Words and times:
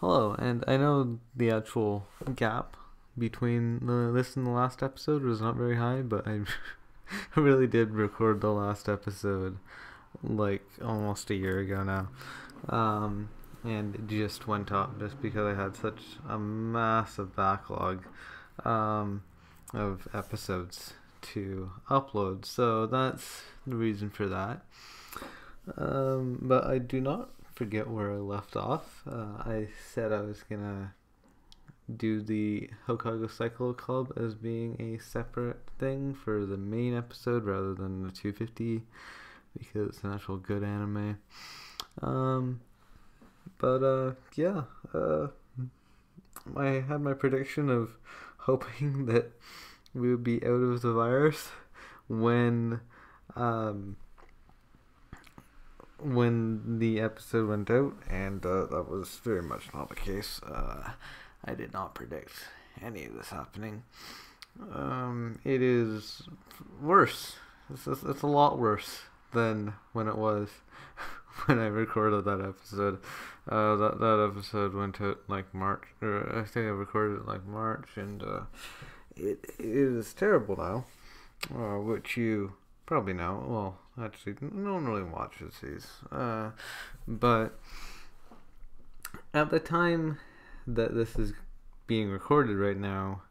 Hello, 0.00 0.36
and 0.38 0.62
I 0.68 0.76
know 0.76 1.18
the 1.34 1.50
actual 1.50 2.06
gap 2.36 2.76
between 3.18 3.84
the, 3.84 4.12
this 4.14 4.36
and 4.36 4.46
the 4.46 4.52
last 4.52 4.80
episode 4.80 5.24
was 5.24 5.40
not 5.40 5.56
very 5.56 5.74
high, 5.74 6.02
but 6.02 6.24
I 6.24 6.42
really 7.34 7.66
did 7.66 7.90
record 7.90 8.40
the 8.40 8.52
last 8.52 8.88
episode 8.88 9.58
like 10.22 10.62
almost 10.80 11.30
a 11.30 11.34
year 11.34 11.58
ago 11.58 11.82
now. 11.82 12.10
Um, 12.68 13.30
and 13.64 13.96
it 13.96 14.06
just 14.06 14.46
went 14.46 14.70
up 14.70 15.00
just 15.00 15.20
because 15.20 15.52
I 15.52 15.60
had 15.60 15.74
such 15.74 16.00
a 16.28 16.38
massive 16.38 17.34
backlog 17.34 18.04
um, 18.64 19.24
of 19.74 20.06
episodes 20.14 20.92
to 21.32 21.72
upload. 21.90 22.44
So 22.44 22.86
that's 22.86 23.42
the 23.66 23.74
reason 23.74 24.10
for 24.10 24.28
that. 24.28 24.62
Um, 25.76 26.38
but 26.40 26.68
I 26.68 26.78
do 26.78 27.00
not 27.00 27.30
forget 27.58 27.90
where 27.90 28.12
I 28.12 28.18
left 28.18 28.54
off. 28.54 29.02
Uh, 29.04 29.34
I 29.40 29.66
said 29.92 30.12
I 30.12 30.20
was 30.20 30.44
gonna 30.48 30.94
do 31.96 32.22
the 32.22 32.70
Houkago 32.86 33.26
Saikoro 33.26 33.76
Club 33.76 34.12
as 34.16 34.36
being 34.36 34.76
a 34.80 35.02
separate 35.02 35.68
thing 35.76 36.14
for 36.14 36.46
the 36.46 36.56
main 36.56 36.96
episode 36.96 37.44
rather 37.44 37.74
than 37.74 38.04
the 38.04 38.12
250 38.12 38.82
because 39.58 39.88
it's 39.88 40.04
an 40.04 40.12
actual 40.12 40.36
good 40.36 40.62
anime. 40.62 41.18
Um, 42.00 42.60
but 43.58 43.82
uh, 43.82 44.12
yeah, 44.36 44.62
uh, 44.94 45.26
I 46.56 46.84
had 46.88 47.00
my 47.00 47.14
prediction 47.14 47.70
of 47.70 47.96
hoping 48.36 49.06
that 49.06 49.32
we 49.92 50.10
would 50.12 50.22
be 50.22 50.44
out 50.44 50.62
of 50.62 50.82
the 50.82 50.92
virus 50.92 51.48
when 52.06 52.82
um, 53.34 53.96
when 56.00 56.78
the 56.78 57.00
episode 57.00 57.48
went 57.48 57.70
out, 57.70 57.94
and 58.08 58.44
uh, 58.44 58.66
that 58.66 58.86
was 58.88 59.20
very 59.22 59.42
much 59.42 59.72
not 59.74 59.88
the 59.88 59.94
case. 59.94 60.40
Uh, 60.42 60.90
I 61.44 61.54
did 61.54 61.72
not 61.72 61.94
predict 61.94 62.32
any 62.82 63.04
of 63.04 63.14
this 63.14 63.30
happening. 63.30 63.82
Um, 64.72 65.38
it 65.44 65.62
is 65.62 66.22
worse. 66.80 67.36
It's, 67.72 67.86
it's, 67.86 68.22
a 68.22 68.26
lot 68.26 68.58
worse 68.58 69.02
than 69.32 69.74
when 69.92 70.08
it 70.08 70.16
was 70.16 70.48
when 71.46 71.58
I 71.58 71.66
recorded 71.66 72.24
that 72.24 72.40
episode. 72.40 72.98
Uh, 73.48 73.76
that 73.76 74.00
that 74.00 74.30
episode 74.30 74.74
went 74.74 75.00
out 75.00 75.20
like 75.28 75.54
March, 75.54 75.84
or 76.02 76.38
I 76.38 76.44
think 76.44 76.66
I 76.66 76.70
recorded 76.70 77.20
it 77.20 77.26
like 77.26 77.46
March, 77.46 77.88
and 77.96 78.22
uh, 78.22 78.40
it, 79.16 79.44
it 79.58 79.64
is 79.64 80.12
terrible 80.12 80.56
now, 80.56 80.84
uh, 81.54 81.78
which 81.80 82.16
you 82.16 82.54
probably 82.84 83.14
know. 83.14 83.44
Well, 83.46 83.78
actually, 84.00 84.36
no 84.40 84.74
one 84.74 84.86
really 84.86 85.02
watches 85.02 85.54
these, 85.62 85.86
uh, 86.12 86.50
but 87.06 87.58
at 89.34 89.50
the 89.50 89.60
time 89.60 90.18
that 90.66 90.94
this 90.94 91.16
is 91.16 91.32
being 91.86 92.10
recorded 92.10 92.56
right 92.56 92.76
now, 92.76 93.22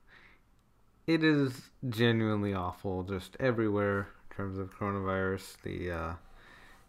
it 1.06 1.24
is 1.24 1.70
genuinely 1.90 2.54
awful, 2.54 3.04
just 3.04 3.38
everywhere 3.40 4.10
in 4.30 4.36
terms 4.36 4.58
of 4.58 4.78
coronavirus. 4.78 5.62
The 5.64 5.92
uh, 5.92 6.14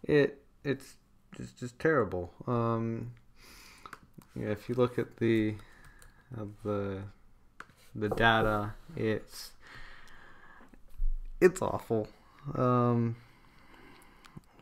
it 0.03 0.43
it's 0.65 0.95
just 1.37 1.59
just 1.59 1.79
terrible. 1.79 2.33
Um, 2.47 3.13
yeah, 4.35 4.49
if 4.49 4.69
you 4.69 4.75
look 4.75 4.99
at 4.99 5.19
the 5.19 5.55
uh, 6.37 6.45
the 6.65 7.03
the 7.95 8.09
data, 8.09 8.75
it's 8.97 9.53
it's 11.41 11.63
awful. 11.63 12.09
Um, 12.55 13.17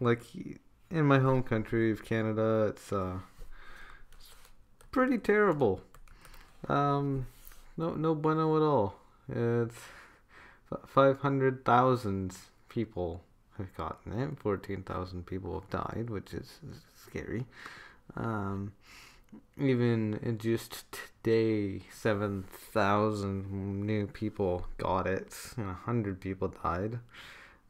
like 0.00 0.22
in 0.90 1.04
my 1.04 1.18
home 1.18 1.42
country 1.42 1.90
of 1.90 2.04
Canada, 2.04 2.66
it's 2.68 2.92
uh, 2.92 3.18
it's 4.18 4.30
pretty 4.90 5.18
terrible. 5.18 5.80
Um, 6.68 7.26
no, 7.76 7.94
no 7.94 8.14
bueno 8.14 8.56
at 8.56 8.62
all. 8.62 8.96
It's 9.28 9.76
five 10.86 11.20
hundred 11.20 11.64
thousand 11.64 12.36
people 12.68 13.22
have 13.58 13.74
gotten 13.76 14.12
it. 14.18 14.38
Fourteen 14.38 14.82
thousand 14.82 15.26
people 15.26 15.60
have 15.60 15.70
died, 15.70 16.10
which 16.10 16.34
is, 16.34 16.58
is 16.70 16.80
scary. 17.04 17.46
Um, 18.16 18.72
even 19.58 20.38
just 20.38 20.84
today, 20.92 21.82
seven 21.92 22.44
thousand 22.72 23.86
new 23.86 24.06
people 24.06 24.66
got 24.78 25.06
it. 25.06 25.34
And 25.56 25.70
hundred 25.74 26.20
people 26.20 26.48
died. 26.62 27.00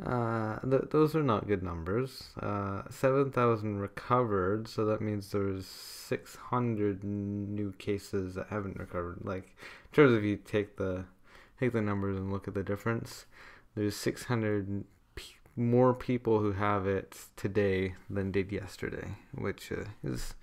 Uh, 0.04 0.58
th- 0.60 0.90
those 0.90 1.14
are 1.16 1.22
not 1.22 1.46
good 1.46 1.62
numbers. 1.62 2.24
Uh, 2.40 2.82
7,000 2.90 3.78
recovered, 3.78 4.68
so 4.68 4.84
that 4.84 5.00
means 5.00 5.30
there's 5.30 5.66
600 5.66 7.02
new 7.02 7.72
cases 7.78 8.34
that 8.34 8.48
haven't 8.48 8.78
recovered. 8.78 9.20
Like, 9.22 9.44
in 9.44 9.94
terms 9.94 10.14
of 10.14 10.24
you 10.24 10.36
take 10.36 10.76
the 10.76 11.04
take 11.58 11.72
the 11.72 11.80
numbers 11.80 12.18
and 12.18 12.30
look 12.30 12.46
at 12.46 12.52
the 12.52 12.62
difference, 12.62 13.24
there's 13.74 13.96
600 13.96 14.84
p- 15.14 15.36
more 15.56 15.94
people 15.94 16.40
who 16.40 16.52
have 16.52 16.86
it 16.86 17.16
today 17.34 17.94
than 18.10 18.30
did 18.30 18.52
yesterday, 18.52 19.16
which 19.34 19.72
uh, 19.72 19.84
is 20.04 20.34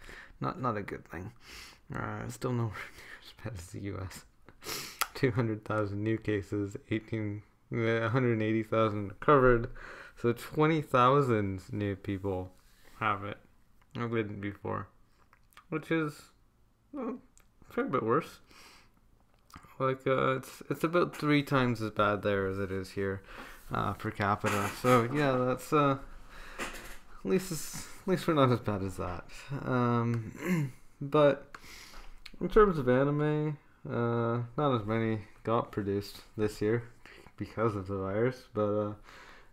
not 0.41 0.59
not 0.59 0.77
a 0.77 0.81
good 0.81 1.05
thing. 1.07 1.31
Uh, 1.95 2.27
still 2.27 2.53
nowhere 2.53 2.71
near 2.97 3.21
as 3.23 3.33
bad 3.43 3.53
as 3.59 3.67
the 3.67 3.81
U.S. 3.81 4.25
200,000 5.13 6.03
new 6.03 6.17
cases, 6.17 6.75
18 6.89 7.43
180,000 7.73 9.07
recovered. 9.09 9.69
So 10.21 10.31
20,000 10.31 11.61
new 11.71 11.95
people 11.95 12.51
have 12.99 13.23
it. 13.23 13.37
I 13.95 14.07
didn't 14.07 14.41
before. 14.41 14.87
Which 15.69 15.91
is 15.91 16.21
well, 16.91 17.17
a 17.69 17.73
fair 17.73 17.85
bit 17.85 18.03
worse. 18.03 18.39
Like, 19.79 20.05
uh, 20.05 20.37
it's, 20.37 20.61
it's 20.69 20.83
about 20.83 21.15
three 21.15 21.41
times 21.41 21.81
as 21.81 21.91
bad 21.91 22.21
there 22.21 22.45
as 22.45 22.59
it 22.59 22.71
is 22.71 22.91
here 22.91 23.21
uh, 23.71 23.93
per 23.93 24.11
capita. 24.11 24.69
So, 24.81 25.09
yeah, 25.11 25.31
that's, 25.31 25.73
uh, 25.73 25.97
at 26.59 27.29
least, 27.29 27.51
at 27.51 28.07
least 28.07 28.27
we're 28.27 28.35
not 28.35 28.51
as 28.51 28.59
bad 28.59 28.83
as 28.83 28.97
that. 28.97 29.25
Um, 29.65 30.71
but 31.01 31.55
in 32.39 32.49
terms 32.49 32.77
of 32.77 32.87
anime, 32.87 33.57
uh, 33.89 34.43
not 34.55 34.79
as 34.79 34.85
many 34.85 35.21
got 35.43 35.71
produced 35.71 36.21
this 36.37 36.61
year 36.61 36.83
because 37.45 37.75
of 37.75 37.87
the 37.87 37.97
virus. 37.97 38.43
But 38.53 38.71
uh, 38.85 38.93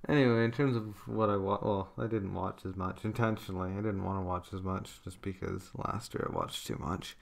anyway, 0.09 0.45
in 0.45 0.53
terms 0.53 0.77
of 0.77 0.85
what 1.07 1.31
I 1.31 1.37
watched, 1.37 1.65
well, 1.65 1.89
I 1.99 2.07
didn't 2.07 2.35
watch 2.35 2.61
as 2.65 2.77
much 2.77 3.05
intentionally. 3.05 3.73
I 3.73 3.77
didn't 3.77 4.05
want 4.05 4.19
to 4.19 4.27
watch 4.27 4.49
as 4.53 4.63
much 4.63 5.03
just 5.05 5.21
because 5.23 5.71
last 5.75 6.15
year 6.15 6.29
I 6.31 6.37
watched 6.37 6.67
too 6.67 6.77
much. 6.79 7.17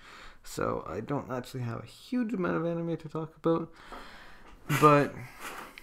So 0.45 0.85
I 0.89 1.01
don't 1.01 1.31
actually 1.31 1.63
have 1.63 1.83
a 1.83 1.87
huge 1.87 2.33
amount 2.33 2.57
of 2.57 2.67
anime 2.67 2.97
to 2.97 3.09
talk 3.09 3.37
about. 3.37 3.71
But 4.81 5.15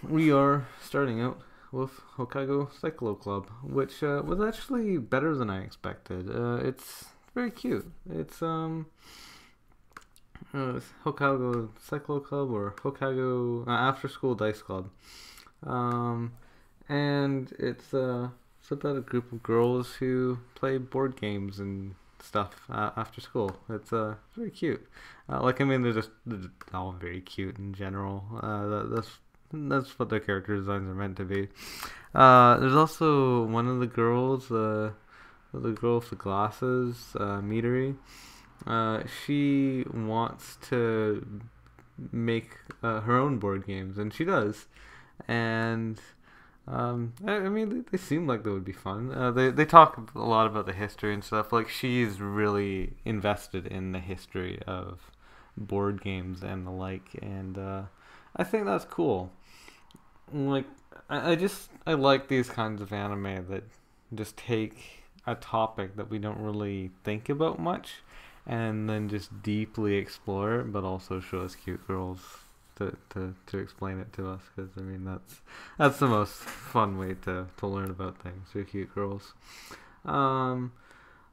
we 0.08 0.32
are 0.32 0.66
starting 0.80 1.20
out 1.20 1.40
with 1.72 1.90
Houkago 2.16 2.70
Saikoro 2.70 3.18
Club, 3.18 3.50
which 3.62 4.02
uh, 4.02 4.22
was 4.24 4.40
actually 4.40 4.98
better 4.98 5.34
than 5.34 5.50
I 5.50 5.62
expected. 5.62 6.30
Uh, 6.30 6.56
it's 6.56 7.06
very 7.34 7.50
cute. 7.50 7.90
It's 8.10 8.40
um 8.40 8.86
uh, 10.54 10.80
Houkago 11.04 11.68
Saikoro 11.88 12.24
Club 12.24 12.50
or 12.50 12.74
Houkago 12.82 13.66
uh, 13.66 13.70
After 13.70 14.08
School 14.08 14.34
Dice 14.34 14.62
Club. 14.62 14.90
Um, 15.64 16.32
and 16.88 17.52
it's, 17.58 17.92
uh, 17.92 18.28
it's 18.60 18.70
about 18.70 18.96
a 18.96 19.00
group 19.00 19.32
of 19.32 19.42
girls 19.42 19.94
who 19.94 20.38
play 20.54 20.78
board 20.78 21.20
games 21.20 21.58
and 21.58 21.94
stuff 22.26 22.66
uh, 22.70 22.90
after 22.96 23.20
school. 23.20 23.56
It's 23.68 23.92
uh, 23.92 24.14
very 24.36 24.50
cute. 24.50 24.86
Uh, 25.28 25.42
like 25.42 25.60
I 25.60 25.64
mean, 25.64 25.82
they're 25.82 25.92
just 25.92 26.10
they're 26.26 26.50
all 26.74 26.92
very 26.92 27.20
cute 27.20 27.58
in 27.58 27.72
general. 27.74 28.24
Uh, 28.42 28.66
that, 28.66 28.94
that's 28.94 29.10
that's 29.52 29.98
what 29.98 30.08
their 30.08 30.20
character 30.20 30.56
designs 30.56 30.88
are 30.88 30.94
meant 30.94 31.16
to 31.18 31.24
be. 31.24 31.48
Uh, 32.14 32.58
there's 32.58 32.74
also 32.74 33.44
one 33.44 33.68
of 33.68 33.80
the 33.80 33.86
girls, 33.86 34.50
uh, 34.50 34.90
the 35.54 35.70
girl 35.70 35.96
with 35.96 36.10
the 36.10 36.16
glasses, 36.16 37.14
uh. 37.18 37.40
Uh, 38.66 39.02
she 39.24 39.84
wants 39.92 40.58
to 40.68 41.40
make 42.12 42.50
uh, 42.82 43.00
her 43.00 43.16
own 43.16 43.38
board 43.38 43.66
games, 43.66 43.96
and 43.96 44.12
she 44.12 44.24
does. 44.24 44.66
And 45.28 46.00
um, 46.66 47.14
I, 47.24 47.32
I 47.36 47.48
mean, 47.48 47.68
they, 47.68 47.90
they, 47.92 47.98
seem 47.98 48.26
like 48.26 48.42
they 48.42 48.50
would 48.50 48.64
be 48.64 48.72
fun. 48.72 49.12
Uh, 49.12 49.30
they 49.30 49.50
they 49.50 49.64
talk 49.64 50.10
a 50.14 50.18
lot 50.18 50.46
about 50.46 50.66
the 50.66 50.72
history 50.72 51.14
and 51.14 51.22
stuff. 51.22 51.52
Like 51.52 51.68
she's 51.68 52.20
really 52.20 52.94
invested 53.04 53.66
in 53.66 53.92
the 53.92 54.00
history 54.00 54.60
of 54.66 55.10
board 55.56 56.02
games 56.02 56.42
and 56.42 56.66
the 56.66 56.70
like, 56.70 57.16
and 57.22 57.56
uh, 57.56 57.82
I 58.36 58.44
think 58.44 58.66
that's 58.66 58.84
cool. 58.84 59.30
Like 60.32 60.66
I, 61.08 61.32
I 61.32 61.34
just 61.36 61.70
I 61.86 61.94
like 61.94 62.26
these 62.26 62.48
kinds 62.48 62.82
of 62.82 62.92
anime 62.92 63.46
that 63.48 63.62
just 64.12 64.36
take 64.36 65.04
a 65.24 65.36
topic 65.36 65.96
that 65.96 66.10
we 66.10 66.18
don't 66.18 66.38
really 66.38 66.90
think 67.04 67.28
about 67.28 67.58
much 67.58 68.02
and 68.46 68.88
then 68.88 69.08
just 69.08 69.42
deeply 69.42 69.96
explore 69.96 70.60
it, 70.60 70.72
but 70.72 70.84
also 70.84 71.20
show 71.20 71.40
us 71.40 71.56
cute 71.56 71.86
girls 71.86 72.20
to, 72.76 72.96
to, 73.10 73.34
to 73.46 73.58
explain 73.58 73.98
it 73.98 74.12
to 74.14 74.28
us. 74.28 74.42
Because 74.54 74.70
I 74.76 74.82
mean, 74.82 75.04
that's 75.04 75.40
that's 75.78 75.98
the 75.98 76.06
most 76.06 76.34
fun 76.34 76.98
way 76.98 77.14
to, 77.22 77.46
to 77.56 77.66
learn 77.66 77.90
about 77.90 78.22
things. 78.22 78.48
Through 78.50 78.66
cute 78.66 78.94
girls. 78.94 79.34
Um, 80.04 80.72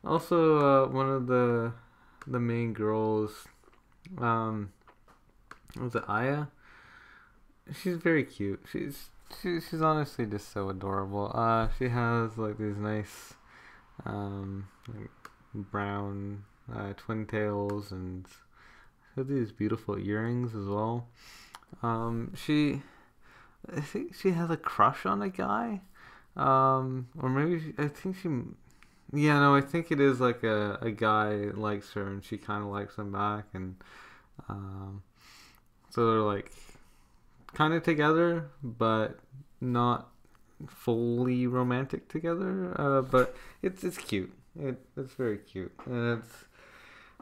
also, 0.04 0.86
uh, 0.86 0.88
one 0.88 1.10
of 1.10 1.28
the 1.28 1.74
the 2.26 2.40
main 2.40 2.74
girls, 2.74 3.46
um, 4.18 4.72
was 5.80 5.94
it 5.96 6.04
Aya? 6.08 6.46
She's 7.82 7.98
very 7.98 8.24
cute. 8.24 8.66
She's 8.72 9.10
she, 9.42 9.60
she's 9.60 9.82
honestly 9.82 10.26
just 10.26 10.52
so 10.52 10.70
adorable. 10.70 11.32
Uh, 11.34 11.68
she 11.78 11.90
has 11.90 12.38
like 12.38 12.58
these 12.58 12.78
nice, 12.78 13.34
um, 14.06 14.68
like 14.88 15.10
brown 15.54 16.44
uh, 16.72 16.94
twin 16.96 17.26
tails 17.26 17.92
and 17.92 18.26
these 19.18 19.52
beautiful 19.52 19.98
earrings 19.98 20.56
as 20.56 20.66
well. 20.66 21.08
Um, 21.82 22.34
she, 22.36 22.82
I 23.76 23.82
think 23.82 24.16
she 24.16 24.32
has 24.32 24.50
a 24.50 24.58
crush 24.58 25.06
on 25.06 25.22
a 25.22 25.30
guy, 25.30 25.82
um, 26.36 27.08
or 27.20 27.30
maybe 27.30 27.60
she, 27.60 27.74
I 27.78 27.88
think 27.88 28.18
she, 28.18 28.30
yeah, 29.12 29.40
no, 29.40 29.56
I 29.56 29.62
think 29.62 29.92
it 29.92 30.00
is 30.00 30.20
like 30.20 30.44
a 30.44 30.78
a 30.82 30.92
guy 30.92 31.34
likes 31.54 31.94
her 31.94 32.08
and 32.08 32.24
she 32.24 32.38
kind 32.38 32.64
of 32.64 32.70
likes 32.70 32.96
him 32.96 33.12
back, 33.12 33.46
and 33.54 33.76
um, 34.50 35.04
so 35.90 36.12
they're 36.12 36.22
like 36.22 36.52
kind 37.54 37.74
of 37.74 37.84
together, 37.84 38.50
but 38.64 39.20
not 39.62 40.10
fully 40.68 41.48
romantic 41.48 42.08
together. 42.10 42.80
Uh, 42.80 43.02
but 43.02 43.36
it's 43.62 43.84
it's 43.84 43.98
cute. 43.98 44.34
It 44.60 44.80
it's 44.98 45.14
very 45.14 45.38
cute, 45.38 45.74
and 45.86 46.20
it's 46.20 46.46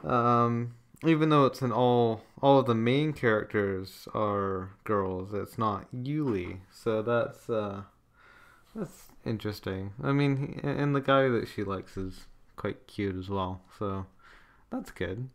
um 0.04 0.74
even 1.04 1.30
though 1.30 1.46
it's 1.46 1.62
an 1.62 1.72
all 1.72 2.22
all 2.42 2.60
of 2.60 2.66
the 2.66 2.76
main 2.76 3.14
characters 3.14 4.08
are 4.14 4.72
girls, 4.84 5.34
it's 5.34 5.58
not 5.58 5.88
Yuri. 5.92 6.62
So 6.72 7.02
that's 7.02 7.50
uh 7.50 7.84
that's 8.76 9.10
interesting. 9.26 9.94
I 10.02 10.12
mean, 10.12 10.60
and 10.64 10.96
the 10.96 11.02
guy 11.02 11.28
that 11.28 11.48
she 11.48 11.64
likes 11.64 11.98
is 11.98 12.26
quite 12.56 12.88
cute 12.88 13.16
as 13.16 13.30
well. 13.30 13.62
So 13.78 14.06
that's 14.72 14.92
good. 14.92 15.30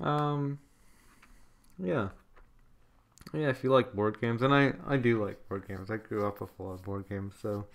Um 0.00 0.58
yeah. 1.78 2.08
Yeah, 3.32 3.48
if 3.48 3.64
you 3.64 3.70
like 3.70 3.94
board 3.94 4.20
games, 4.20 4.42
and 4.42 4.54
I, 4.54 4.74
I 4.86 4.96
do 4.96 5.24
like 5.24 5.48
board 5.48 5.66
games. 5.66 5.90
I 5.90 5.96
grew 5.96 6.26
up 6.26 6.40
with 6.40 6.50
a 6.58 6.62
lot 6.62 6.72
of 6.72 6.82
board 6.84 7.08
games, 7.08 7.34
so 7.40 7.66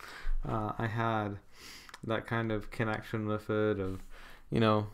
uh, 0.48 0.72
I 0.78 0.88
had 0.88 1.40
that 2.06 2.28
kind 2.28 2.52
of 2.52 2.72
connection 2.72 3.28
with 3.28 3.50
it 3.50 3.80
of, 3.80 4.00
you 4.52 4.60
know, 4.60 4.88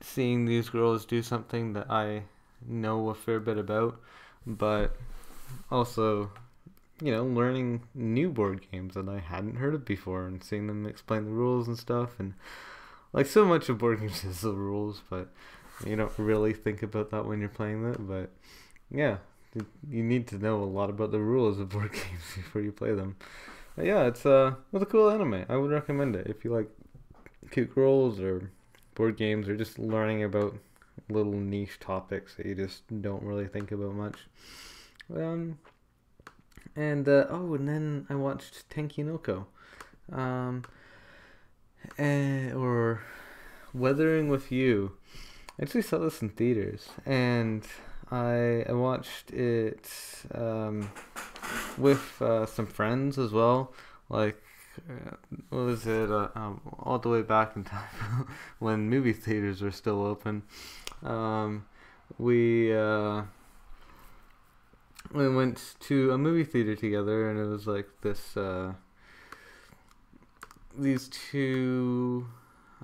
seeing 0.00 0.46
these 0.46 0.68
girls 0.68 1.04
do 1.04 1.22
something 1.22 1.72
that 1.74 1.90
I 1.90 2.24
know 2.66 3.08
a 3.08 3.14
fair 3.14 3.40
bit 3.40 3.58
about, 3.58 4.00
but 4.46 4.96
also, 5.70 6.30
you 7.00 7.12
know, 7.12 7.24
learning 7.24 7.82
new 7.94 8.30
board 8.30 8.66
games 8.70 8.94
that 8.94 9.08
I 9.08 9.18
hadn't 9.18 9.56
heard 9.56 9.74
of 9.74 9.84
before 9.84 10.26
and 10.26 10.42
seeing 10.42 10.66
them 10.66 10.86
explain 10.86 11.24
the 11.24 11.30
rules 11.32 11.68
and 11.68 11.78
stuff. 11.78 12.18
And 12.18 12.34
like 13.12 13.26
so 13.26 13.44
much 13.44 13.68
of 13.68 13.78
board 13.78 14.00
games 14.00 14.24
is 14.24 14.40
the 14.40 14.52
rules, 14.52 15.02
but 15.10 15.28
you 15.86 15.96
don't 15.96 16.12
really 16.18 16.52
think 16.52 16.82
about 16.82 17.10
that 17.10 17.26
when 17.26 17.40
you're 17.40 17.48
playing 17.48 17.84
it. 17.90 18.06
But 18.06 18.30
yeah, 18.90 19.18
you 19.90 20.02
need 20.02 20.26
to 20.28 20.38
know 20.38 20.62
a 20.62 20.64
lot 20.64 20.90
about 20.90 21.10
the 21.10 21.20
rules 21.20 21.58
of 21.58 21.70
board 21.70 21.92
games 21.92 22.22
before 22.36 22.62
you 22.62 22.72
play 22.72 22.92
them. 22.92 23.16
But 23.76 23.86
yeah, 23.86 24.04
it's 24.04 24.26
uh, 24.26 24.54
it's 24.72 24.82
a 24.82 24.86
cool 24.86 25.10
anime. 25.10 25.44
I 25.48 25.56
would 25.56 25.70
recommend 25.70 26.16
it 26.16 26.26
if 26.26 26.44
you 26.44 26.52
like 26.52 26.68
cute 27.50 27.74
girls 27.74 28.20
or 28.20 28.50
board 28.94 29.16
games 29.16 29.48
or 29.48 29.56
just 29.56 29.78
learning 29.78 30.22
about 30.22 30.54
little 31.08 31.32
niche 31.32 31.78
topics 31.80 32.34
that 32.36 32.46
you 32.46 32.54
just 32.54 32.82
don't 33.02 33.22
really 33.22 33.46
think 33.46 33.72
about 33.72 33.94
much. 33.94 34.16
Um, 35.14 35.58
and 36.76 37.08
uh, 37.08 37.26
oh, 37.28 37.54
and 37.54 37.68
then 37.68 38.06
I 38.08 38.14
watched 38.14 38.68
Tenki 38.68 39.04
no 39.04 39.46
um, 40.12 40.64
and, 41.98 42.52
or 42.54 43.02
Weathering 43.72 44.28
with 44.28 44.50
You. 44.50 44.92
I 45.58 45.62
actually 45.62 45.82
saw 45.82 45.98
this 45.98 46.22
in 46.22 46.30
theaters, 46.30 46.88
and 47.06 47.66
I 48.10 48.64
I 48.68 48.72
watched 48.72 49.30
it 49.32 49.88
um, 50.34 50.90
with 51.78 52.20
uh, 52.20 52.46
some 52.46 52.66
friends 52.66 53.18
as 53.18 53.32
well. 53.32 53.72
Like 54.08 54.42
what 55.48 55.64
was 55.64 55.86
it? 55.86 56.10
Uh, 56.10 56.28
um, 56.34 56.60
all 56.78 56.98
the 56.98 57.08
way 57.08 57.22
back 57.22 57.56
in 57.56 57.64
time 57.64 58.26
when 58.58 58.88
movie 58.88 59.12
theaters 59.12 59.62
were 59.62 59.70
still 59.70 60.04
open. 60.04 60.42
Um, 61.02 61.66
we 62.18 62.76
uh, 62.76 63.22
we 65.12 65.28
went 65.28 65.74
to 65.80 66.12
a 66.12 66.18
movie 66.18 66.44
theater 66.44 66.76
together, 66.76 67.30
and 67.30 67.38
it 67.38 67.46
was 67.46 67.66
like 67.66 67.88
this. 68.02 68.36
Uh, 68.36 68.72
these 70.78 71.08
two 71.08 72.26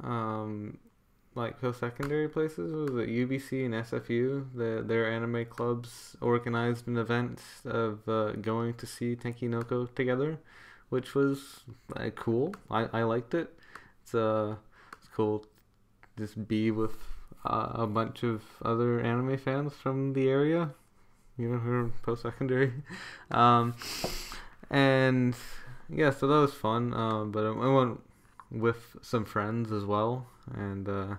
um, 0.02 0.78
like 1.36 1.60
post-secondary 1.60 2.28
places 2.28 2.72
was 2.72 2.90
it 2.98 3.08
UBC 3.08 3.64
and 3.64 3.74
SFU 3.74 4.46
the, 4.54 4.82
their 4.84 5.10
anime 5.10 5.44
clubs 5.44 6.16
organized 6.20 6.88
an 6.88 6.96
event 6.96 7.40
of 7.64 8.08
uh, 8.08 8.32
going 8.32 8.74
to 8.74 8.86
see 8.86 9.14
Tenki 9.14 9.48
no 9.48 9.62
Ko 9.62 9.86
together 9.86 10.38
which 10.88 11.14
was 11.14 11.60
uh, 11.96 12.10
cool. 12.10 12.54
I, 12.70 12.88
I 12.92 13.02
liked 13.02 13.34
it. 13.34 13.52
It's 14.02 14.14
uh 14.14 14.56
it's 14.98 15.08
cool 15.14 15.44
just 16.18 16.48
be 16.48 16.70
with 16.70 16.96
uh, 17.44 17.72
a 17.74 17.86
bunch 17.86 18.22
of 18.22 18.42
other 18.62 19.00
anime 19.00 19.36
fans 19.36 19.74
from 19.74 20.14
the 20.14 20.28
area, 20.28 20.70
you 21.36 21.48
know, 21.48 21.58
who 21.58 21.72
are 21.72 21.88
post 22.02 22.22
secondary, 22.22 22.72
um, 23.30 23.74
and 24.70 25.34
yeah, 25.88 26.10
so 26.10 26.26
that 26.26 26.38
was 26.38 26.54
fun. 26.54 26.94
Uh, 26.94 27.24
but 27.24 27.44
I 27.44 27.50
went 27.50 28.00
with 28.50 28.96
some 29.02 29.24
friends 29.24 29.70
as 29.72 29.84
well, 29.84 30.26
and 30.54 30.88
uh, 30.88 31.16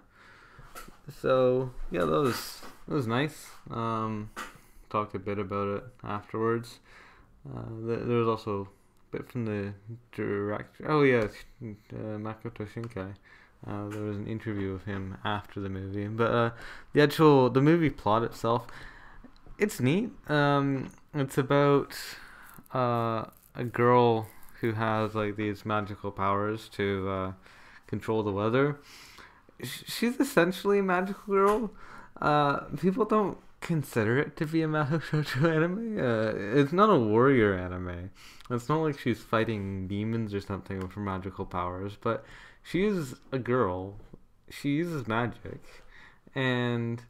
so 1.22 1.72
yeah, 1.92 2.02
that 2.02 2.22
was 2.22 2.62
that 2.88 2.96
was 2.96 3.08
nice. 3.08 3.48
Um, 3.70 4.32
talked 4.90 5.16
a 5.16 5.20
bit 5.20 5.40
about 5.40 5.78
it 5.78 5.84
afterwards. 6.04 6.80
Uh, 7.48 7.64
there 7.82 8.18
was 8.18 8.28
also 8.28 8.70
bit 9.12 9.30
from 9.30 9.46
the 9.46 9.74
director. 10.12 10.86
Oh 10.88 11.04
yeah, 11.04 11.28
uh, 11.62 12.18
Makoto 12.18 12.68
Shinkai. 12.68 13.14
Uh, 13.66 13.90
there 13.90 14.04
was 14.04 14.18
an 14.18 14.28
interview 14.28 14.72
of 14.74 14.84
him 14.84 15.18
after 15.24 15.60
the 15.60 15.70
movie, 15.70 16.08
but 16.08 16.32
uh, 16.32 16.50
the 16.94 17.02
actual 17.02 17.50
the 17.50 17.62
movie 17.62 17.90
plot 17.90 18.24
itself, 18.24 18.68
it's 19.58 19.80
neat. 19.80 20.12
Um, 20.30 20.92
it's 21.14 21.38
about 21.38 21.96
uh, 22.74 23.26
a 23.56 23.64
girl 23.64 24.28
who 24.62 24.74
has 24.74 25.16
like 25.16 25.36
these 25.36 25.66
magical 25.66 26.12
powers 26.12 26.70
to 26.70 27.10
uh, 27.10 27.32
control 27.88 28.24
the 28.24 28.32
weather. 28.32 28.78
She's 29.64 30.20
essentially 30.20 30.80
a 30.80 30.84
magical 30.84 31.34
girl. 31.34 31.72
Uh, 32.22 32.58
people 32.80 33.06
don't 33.06 33.38
consider 33.68 34.18
it 34.18 34.38
to 34.38 34.46
be 34.46 34.62
a 34.62 34.68
Mahou 34.68 35.02
Shoujo 35.02 35.54
anime. 35.54 36.00
Uh, 36.00 36.60
it's 36.60 36.72
not 36.72 36.90
a 36.90 36.98
warrior 36.98 37.54
anime. 37.54 38.12
It's 38.50 38.70
not 38.70 38.78
like 38.78 38.98
she's 38.98 39.20
fighting 39.20 39.88
demons 39.90 40.34
or 40.34 40.40
something 40.40 40.80
with 40.80 40.94
her 40.94 41.02
magical 41.02 41.46
powers, 41.46 41.98
but 42.00 42.24
she 42.64 42.86
is 42.86 43.16
a 43.34 43.38
girl. 43.38 43.96
She 44.50 44.70
uses 44.70 45.06
magic, 45.06 45.62
and 46.34 47.04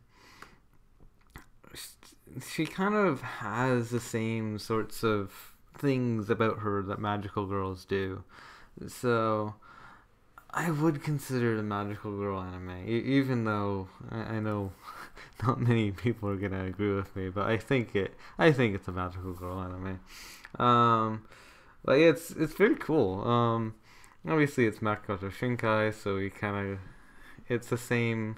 she 2.43 2.65
kind 2.65 2.95
of 2.95 3.21
has 3.21 3.91
the 3.91 3.99
same 3.99 4.57
sorts 4.57 5.03
of 5.03 5.53
things 5.77 6.27
about 6.31 6.59
her 6.59 6.81
that 6.81 6.99
magical 6.99 7.45
girls 7.45 7.85
do. 7.85 8.23
So 8.87 9.53
I 10.57 10.71
would 10.71 11.03
consider 11.03 11.53
it 11.55 11.59
a 11.59 11.63
magical 11.63 12.17
girl 12.17 12.41
anime, 12.41 12.83
even 12.87 13.43
though 13.43 13.89
I, 14.09 14.39
know 14.39 14.71
not 15.43 15.61
many 15.61 15.91
people 15.91 16.29
are 16.29 16.35
gonna 16.35 16.65
agree 16.65 16.95
with 16.95 17.15
me, 17.15 17.29
but 17.29 17.45
I 17.45 17.57
think 17.57 17.95
it. 17.95 18.15
I 18.39 18.51
think 18.51 18.73
it's 18.73 18.87
a 18.87 18.91
magical 18.91 19.33
girl 19.33 19.59
anime. 19.61 19.99
Um, 20.57 21.27
but 21.85 21.99
yeah, 21.99 22.07
it's 22.07 22.31
it's 22.31 22.55
very 22.55 22.75
cool. 22.75 23.21
Um, 23.27 23.75
obviously 24.27 24.65
it's 24.65 24.79
Makoto 24.79 25.31
Shinkai, 25.31 25.93
so 25.93 26.17
he 26.17 26.31
kind 26.31 26.71
of 26.71 26.79
it's 27.47 27.67
the 27.67 27.77
same 27.77 28.37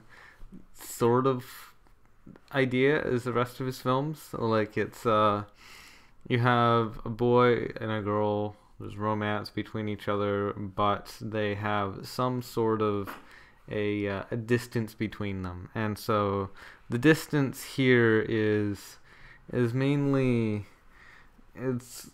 sort 0.74 1.26
of 1.26 1.46
idea 2.54 3.02
as 3.02 3.24
the 3.24 3.32
rest 3.32 3.62
of 3.62 3.66
his 3.66 3.80
films. 3.80 4.32
Like 4.34 4.78
it's 4.78 5.06
uh, 5.06 5.44
you 6.28 6.40
have 6.40 7.00
a 7.06 7.10
boy 7.10 7.72
and 7.80 7.92
a 7.94 8.02
girl. 8.02 8.58
There's 8.80 8.96
romance 8.98 9.50
between 9.50 9.90
each 9.90 10.08
other, 10.08 10.54
but 10.54 11.18
they 11.20 11.56
have 11.56 12.08
some 12.08 12.42
sort 12.42 12.82
of 12.82 13.10
a 13.70 14.08
uh, 14.08 14.24
a 14.32 14.38
distance 14.38 14.94
between 14.94 15.44
them, 15.44 15.70
and 15.76 15.98
so 15.98 16.50
the 16.90 16.98
distance 16.98 17.64
here 17.76 18.26
is 18.28 18.98
is 19.52 19.74
mainly 19.74 20.66
it's 21.56 22.12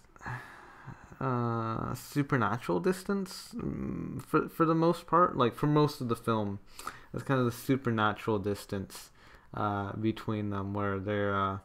uh, 1.19 1.93
supernatural 1.93 2.79
distance 2.79 3.53
mm, 3.55 4.21
for 4.23 4.49
for 4.49 4.65
the 4.65 4.75
most 4.75 5.07
part. 5.07 5.37
Like 5.37 5.55
for 5.55 5.67
most 5.67 6.01
of 6.01 6.09
the 6.09 6.15
film, 6.15 6.59
it's 7.13 7.23
kind 7.23 7.39
of 7.39 7.45
the 7.45 7.51
supernatural 7.51 8.39
distance 8.39 9.11
uh, 9.53 9.93
between 9.93 10.49
them, 10.49 10.73
where 10.73 10.99
they're 10.99 11.61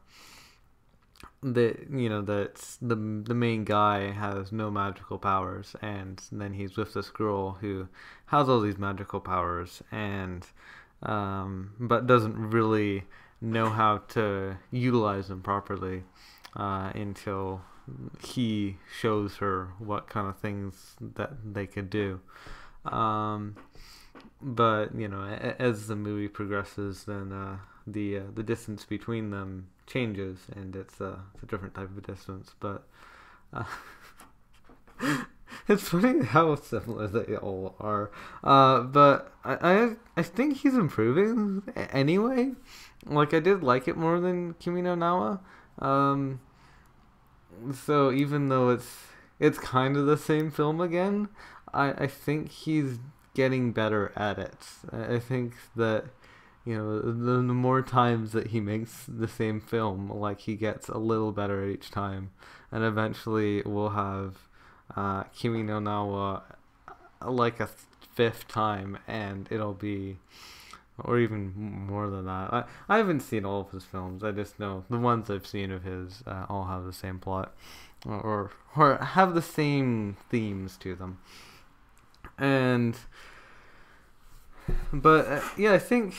the 1.42 1.74
you 1.90 2.08
know 2.08 2.22
that 2.22 2.56
the 2.82 2.96
the 2.96 3.34
main 3.34 3.64
guy 3.64 4.10
has 4.10 4.52
no 4.52 4.70
magical 4.70 5.18
powers, 5.18 5.74
and 5.80 6.22
then 6.30 6.54
he's 6.54 6.76
with 6.76 6.94
this 6.94 7.08
girl 7.10 7.52
who 7.60 7.88
has 8.26 8.48
all 8.48 8.60
these 8.60 8.78
magical 8.78 9.20
powers, 9.20 9.82
and 9.90 10.46
um, 11.02 11.72
but 11.78 12.06
doesn't 12.06 12.36
really 12.36 13.04
know 13.40 13.70
how 13.70 13.98
to 14.08 14.56
utilize 14.70 15.28
them 15.28 15.40
properly 15.40 16.02
uh, 16.56 16.92
until 16.94 17.62
he 18.22 18.76
shows 19.00 19.36
her 19.36 19.70
what 19.78 20.08
kind 20.08 20.28
of 20.28 20.36
things 20.38 20.94
that 21.00 21.32
they 21.54 21.66
could 21.66 21.88
do. 21.88 22.20
Um, 22.84 23.56
but 24.42 24.94
you 24.94 25.08
know, 25.08 25.24
as 25.58 25.86
the 25.86 25.96
movie 25.96 26.28
progresses, 26.28 27.04
then 27.04 27.32
uh, 27.32 27.58
the 27.86 28.18
uh, 28.18 28.22
the 28.34 28.42
distance 28.42 28.84
between 28.84 29.30
them 29.30 29.68
changes, 29.90 30.38
and 30.54 30.74
it's, 30.76 31.00
uh, 31.00 31.16
it's 31.34 31.42
a 31.42 31.46
different 31.46 31.74
type 31.74 31.90
of 31.96 32.02
distance. 32.06 32.54
But 32.60 32.86
uh, 33.52 33.64
it's 35.68 35.88
funny 35.88 36.24
how 36.24 36.54
similar 36.54 37.06
they 37.08 37.36
all 37.36 37.74
are. 37.80 38.10
Uh, 38.42 38.80
but 38.80 39.32
I, 39.44 39.54
I 39.54 39.96
I 40.16 40.22
think 40.22 40.58
he's 40.58 40.74
improving 40.74 41.62
anyway. 41.76 42.52
Like 43.06 43.34
I 43.34 43.40
did 43.40 43.62
like 43.62 43.88
it 43.88 43.96
more 43.96 44.20
than 44.20 44.54
Kimi 44.54 44.82
no 44.82 44.94
Na 44.94 45.38
wa. 45.78 45.86
Um, 45.86 46.40
so 47.72 48.12
even 48.12 48.48
though 48.48 48.70
it's 48.70 49.06
it's 49.38 49.58
kind 49.58 49.96
of 49.96 50.06
the 50.06 50.16
same 50.16 50.50
film 50.50 50.80
again, 50.80 51.28
I 51.72 52.04
I 52.04 52.06
think 52.06 52.50
he's 52.50 52.98
getting 53.34 53.72
better 53.72 54.12
at 54.16 54.38
it. 54.38 54.66
I 54.92 55.18
think 55.18 55.54
that 55.76 56.06
you 56.64 56.76
know 56.76 57.00
the, 57.00 57.12
the 57.12 57.42
more 57.42 57.82
times 57.82 58.32
that 58.32 58.48
he 58.48 58.60
makes 58.60 59.04
the 59.08 59.28
same 59.28 59.60
film, 59.60 60.10
like 60.10 60.40
he 60.40 60.56
gets 60.56 60.88
a 60.88 60.98
little 60.98 61.32
better 61.32 61.66
each 61.66 61.90
time, 61.90 62.30
and 62.70 62.84
eventually 62.84 63.62
we'll 63.62 63.90
have 63.90 64.36
uh, 64.96 65.24
Kimi 65.34 65.62
no 65.62 65.78
Na 65.78 66.04
wa 66.04 66.40
like 67.24 67.60
a 67.60 67.68
fifth 68.14 68.48
time, 68.48 68.98
and 69.06 69.48
it'll 69.50 69.74
be 69.74 70.18
or 71.04 71.18
even 71.18 71.52
more 71.86 72.10
than 72.10 72.26
that. 72.26 72.52
I, 72.52 72.64
I 72.88 72.96
haven't 72.98 73.20
seen 73.20 73.44
all 73.44 73.62
of 73.62 73.70
his 73.70 73.84
films. 73.84 74.22
I 74.22 74.32
just 74.32 74.58
know 74.58 74.84
the 74.90 74.98
ones 74.98 75.30
I've 75.30 75.46
seen 75.46 75.70
of 75.70 75.82
his 75.82 76.22
uh, 76.26 76.46
all 76.48 76.64
have 76.64 76.84
the 76.84 76.92
same 76.92 77.18
plot, 77.18 77.54
or 78.06 78.50
or 78.76 78.96
have 78.98 79.34
the 79.34 79.42
same 79.42 80.16
themes 80.28 80.76
to 80.78 80.94
them. 80.94 81.18
And 82.38 82.96
but 84.92 85.26
uh, 85.26 85.40
yeah, 85.56 85.72
I 85.72 85.78
think 85.78 86.14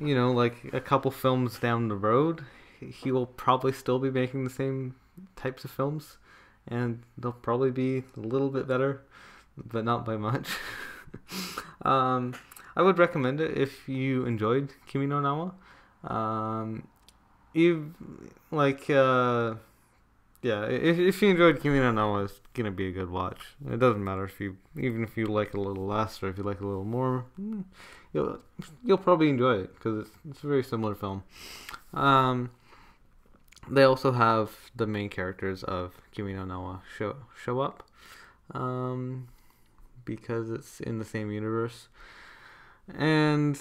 you 0.00 0.14
know, 0.14 0.32
like 0.32 0.72
a 0.72 0.80
couple 0.80 1.10
films 1.10 1.58
down 1.58 1.88
the 1.88 1.96
road, 1.96 2.44
he 2.80 3.10
will 3.12 3.26
probably 3.26 3.72
still 3.72 3.98
be 3.98 4.10
making 4.10 4.44
the 4.44 4.50
same 4.50 4.94
types 5.36 5.64
of 5.64 5.70
films, 5.70 6.18
and 6.66 7.02
they'll 7.16 7.32
probably 7.32 7.70
be 7.70 8.04
a 8.16 8.20
little 8.20 8.50
bit 8.50 8.66
better, 8.66 9.02
but 9.56 9.84
not 9.84 10.04
by 10.04 10.16
much. 10.16 10.48
um, 11.82 12.34
I 12.76 12.82
would 12.82 12.98
recommend 12.98 13.40
it 13.40 13.56
if 13.56 13.88
you 13.88 14.26
enjoyed 14.26 14.72
Kimi 14.86 15.06
no 15.06 15.20
Na 15.20 15.52
wa. 16.04 16.12
Um, 16.12 16.88
you 17.52 17.94
like 18.50 18.90
uh, 18.90 19.54
yeah, 20.42 20.64
if 20.64 20.98
if 20.98 21.22
you 21.22 21.30
enjoyed 21.30 21.62
Kimi 21.62 21.78
no 21.78 21.92
Na 21.92 22.10
wa, 22.10 22.18
it's 22.24 22.40
gonna 22.52 22.70
be 22.70 22.88
a 22.88 22.92
good 22.92 23.10
watch. 23.10 23.40
It 23.70 23.78
doesn't 23.78 24.02
matter 24.02 24.24
if 24.24 24.40
you 24.40 24.56
even 24.76 25.04
if 25.04 25.16
you 25.16 25.26
like 25.26 25.48
it 25.48 25.54
a 25.54 25.60
little 25.60 25.86
less 25.86 26.22
or 26.22 26.28
if 26.28 26.38
you 26.38 26.44
like 26.44 26.56
it 26.56 26.64
a 26.64 26.66
little 26.66 26.84
more. 26.84 27.26
You'll 28.14 28.38
you'll 28.84 28.98
probably 28.98 29.28
enjoy 29.28 29.54
it 29.64 29.74
because 29.74 30.06
it's, 30.06 30.16
it's 30.30 30.44
a 30.44 30.46
very 30.46 30.62
similar 30.62 30.94
film. 30.94 31.24
Um, 31.92 32.52
they 33.68 33.82
also 33.82 34.12
have 34.12 34.70
the 34.76 34.86
main 34.86 35.08
characters 35.08 35.64
of 35.64 35.94
Kimi 36.12 36.32
no 36.32 36.44
Na 36.44 36.62
wa 36.62 36.78
show 36.96 37.16
show 37.36 37.60
up, 37.60 37.82
um, 38.52 39.26
because 40.04 40.48
it's 40.48 40.80
in 40.80 40.98
the 41.00 41.04
same 41.04 41.32
universe, 41.32 41.88
and 42.96 43.60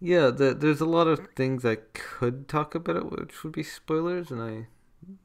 yeah, 0.00 0.30
the, 0.30 0.54
there's 0.54 0.80
a 0.80 0.86
lot 0.86 1.06
of 1.06 1.28
things 1.36 1.64
I 1.64 1.76
could 1.92 2.48
talk 2.48 2.74
about, 2.74 3.10
which 3.10 3.44
would 3.44 3.52
be 3.52 3.62
spoilers, 3.62 4.30
and 4.30 4.40
I 4.40 4.66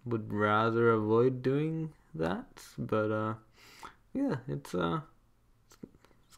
would 0.06 0.34
rather 0.34 0.92
avoid 0.92 1.42
doing 1.42 1.94
that. 2.14 2.64
But 2.78 3.12
uh, 3.12 3.34
yeah, 4.14 4.38
it's 4.48 4.76
uh, 4.76 5.02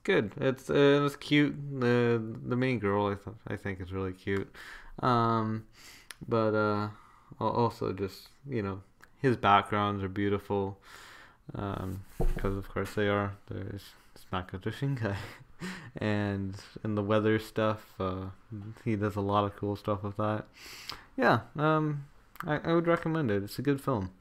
good. 0.04 0.34
It's 0.38 0.70
uh, 0.70 1.04
it's 1.06 1.16
cute. 1.16 1.56
The 1.80 2.22
the 2.46 2.56
main 2.56 2.80
girl 2.80 3.08
I 3.08 3.16
th- 3.16 3.36
I 3.48 3.56
think 3.56 3.82
is 3.82 3.92
really 3.92 4.14
cute. 4.14 4.54
Um, 5.00 5.66
but 6.28 6.54
uh, 6.54 6.90
also 7.40 7.94
just 7.94 8.30
you 8.50 8.62
know 8.62 8.82
his 9.22 9.38
backgrounds 9.38 10.04
are 10.04 10.10
beautiful. 10.10 10.80
Um, 11.56 12.04
because 12.18 12.56
of 12.58 12.70
course 12.70 12.94
they 12.94 13.08
are. 13.08 13.34
There's 13.50 13.84
Makoto 14.32 14.72
Shinkai. 14.72 15.16
and 15.98 16.56
and 16.84 16.98
the 16.98 17.04
weather 17.04 17.40
stuff, 17.40 17.94
uh, 18.00 18.28
he 18.84 18.96
does 18.96 19.16
a 19.16 19.22
lot 19.22 19.46
of 19.46 19.56
cool 19.56 19.76
stuff 19.76 20.04
with 20.04 20.18
that. 20.18 20.46
Yeah, 21.18 21.42
um, 21.58 22.06
I, 22.46 22.60
I 22.64 22.74
would 22.74 22.88
recommend 22.88 23.32
it. 23.32 23.44
It's 23.44 23.60
a 23.60 23.62
good 23.62 23.82
film. 23.82 24.12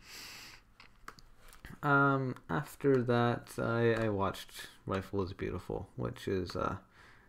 Um, 1.82 2.36
after 2.48 3.02
that, 3.02 3.48
I, 3.58 4.04
I 4.04 4.08
watched 4.08 4.68
Rifle 4.86 5.22
is 5.22 5.32
Beautiful, 5.32 5.88
which 5.96 6.28
is 6.28 6.54
uh, 6.54 6.76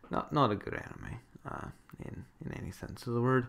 not 0.09 0.33
not 0.33 0.51
a 0.51 0.55
good 0.55 0.73
anime 0.73 1.19
uh, 1.49 1.67
in 2.05 2.25
in 2.45 2.51
any 2.57 2.71
sense 2.71 3.07
of 3.07 3.13
the 3.13 3.21
word. 3.21 3.47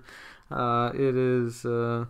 Uh, 0.51 0.93
it 0.95 1.17
is 1.17 1.65
uh, 1.65 2.05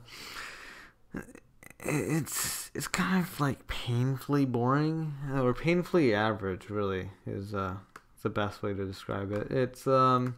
it's 1.81 2.71
it's 2.75 2.89
kind 2.89 3.25
of 3.25 3.41
like 3.41 3.67
painfully 3.67 4.45
boring 4.45 5.15
or 5.35 5.55
painfully 5.55 6.15
average. 6.15 6.69
Really 6.69 7.11
is 7.27 7.55
uh, 7.55 7.77
the 8.23 8.31
best 8.31 8.63
way 8.63 8.75
to 8.75 8.85
describe 8.85 9.33
it. 9.33 9.51
It's 9.51 9.87
um, 9.87 10.37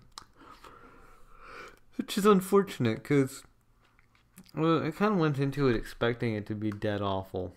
which 1.96 2.16
is 2.16 2.26
unfortunate 2.26 3.02
because 3.02 3.42
well, 4.54 4.84
I 4.84 4.90
kind 4.90 5.14
of 5.14 5.18
went 5.18 5.38
into 5.38 5.68
it 5.68 5.76
expecting 5.76 6.34
it 6.34 6.46
to 6.46 6.54
be 6.54 6.70
dead 6.70 7.02
awful, 7.02 7.52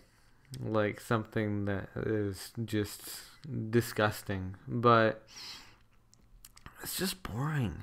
like 0.60 1.00
something 1.00 1.66
that 1.66 1.88
is 1.96 2.52
just 2.64 3.02
disgusting, 3.70 4.56
but 4.66 5.26
it's 6.82 6.96
just 6.96 7.22
boring. 7.22 7.82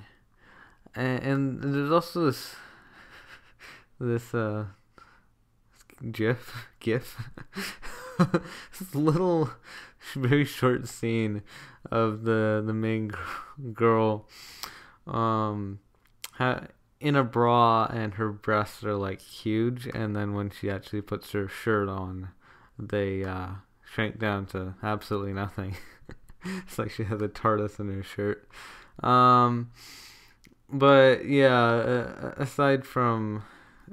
And, 0.96 1.24
and 1.24 1.64
there's 1.76 1.92
also 1.92 2.26
this 2.26 2.56
this 4.00 4.34
uh 4.34 4.66
gif 6.12 6.68
gif 6.80 7.22
this 8.80 8.96
little 8.96 9.50
very 10.14 10.46
short 10.46 10.88
scene 10.88 11.42
of 11.92 12.24
the 12.24 12.64
the 12.66 12.74
main 12.74 13.12
girl 13.74 14.28
um 15.08 15.80
ha- 16.34 16.68
in 17.00 17.16
a 17.16 17.24
bra 17.24 17.86
and 17.86 18.16
her 18.16 18.32
breasts 18.32 18.84
are 18.84 18.96
like 18.96 19.22
huge 19.22 19.88
and 19.94 20.16
then 20.16 20.34
when 20.34 20.50
she 20.50 20.70
actually 20.70 21.02
puts 21.02 21.32
her 21.32 21.48
shirt 21.48 21.88
on 21.90 22.30
they 22.78 23.24
uh 23.24 23.48
shrink 23.84 24.20
down 24.20 24.46
to 24.46 24.74
absolutely 24.84 25.34
nothing 25.34 25.76
it's 26.46 26.78
like 26.78 26.92
she 26.92 27.04
has 27.04 27.22
a 27.22 27.28
TARDIS 27.28 27.80
in 27.80 27.94
her 27.94 28.04
shirt 28.04 28.48
um 29.04 29.72
but 30.70 31.26
yeah 31.26 32.34
aside 32.38 32.86
from 32.86 33.44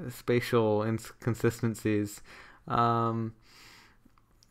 spatial 0.09 0.83
inconsistencies 0.83 2.21
um 2.69 3.35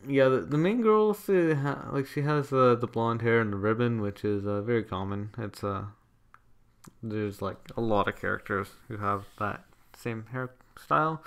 yeah, 0.06 0.28
the, 0.28 0.40
the 0.40 0.58
main 0.58 0.82
girl, 0.82 1.14
she 1.14 1.52
ha- 1.54 1.88
like 1.92 2.06
she 2.06 2.22
has 2.22 2.52
uh, 2.52 2.74
the 2.74 2.86
blonde 2.86 3.22
hair 3.22 3.40
and 3.40 3.52
the 3.52 3.56
ribbon, 3.56 4.00
which 4.00 4.24
is 4.24 4.46
uh, 4.46 4.60
very 4.62 4.82
common. 4.82 5.30
It's 5.38 5.62
uh, 5.62 5.84
there's 7.02 7.40
like 7.40 7.58
a 7.76 7.80
lot 7.80 8.08
of 8.08 8.16
characters 8.20 8.68
who 8.88 8.98
have 8.98 9.26
that 9.38 9.64
same 9.96 10.26
hairstyle. 10.32 11.20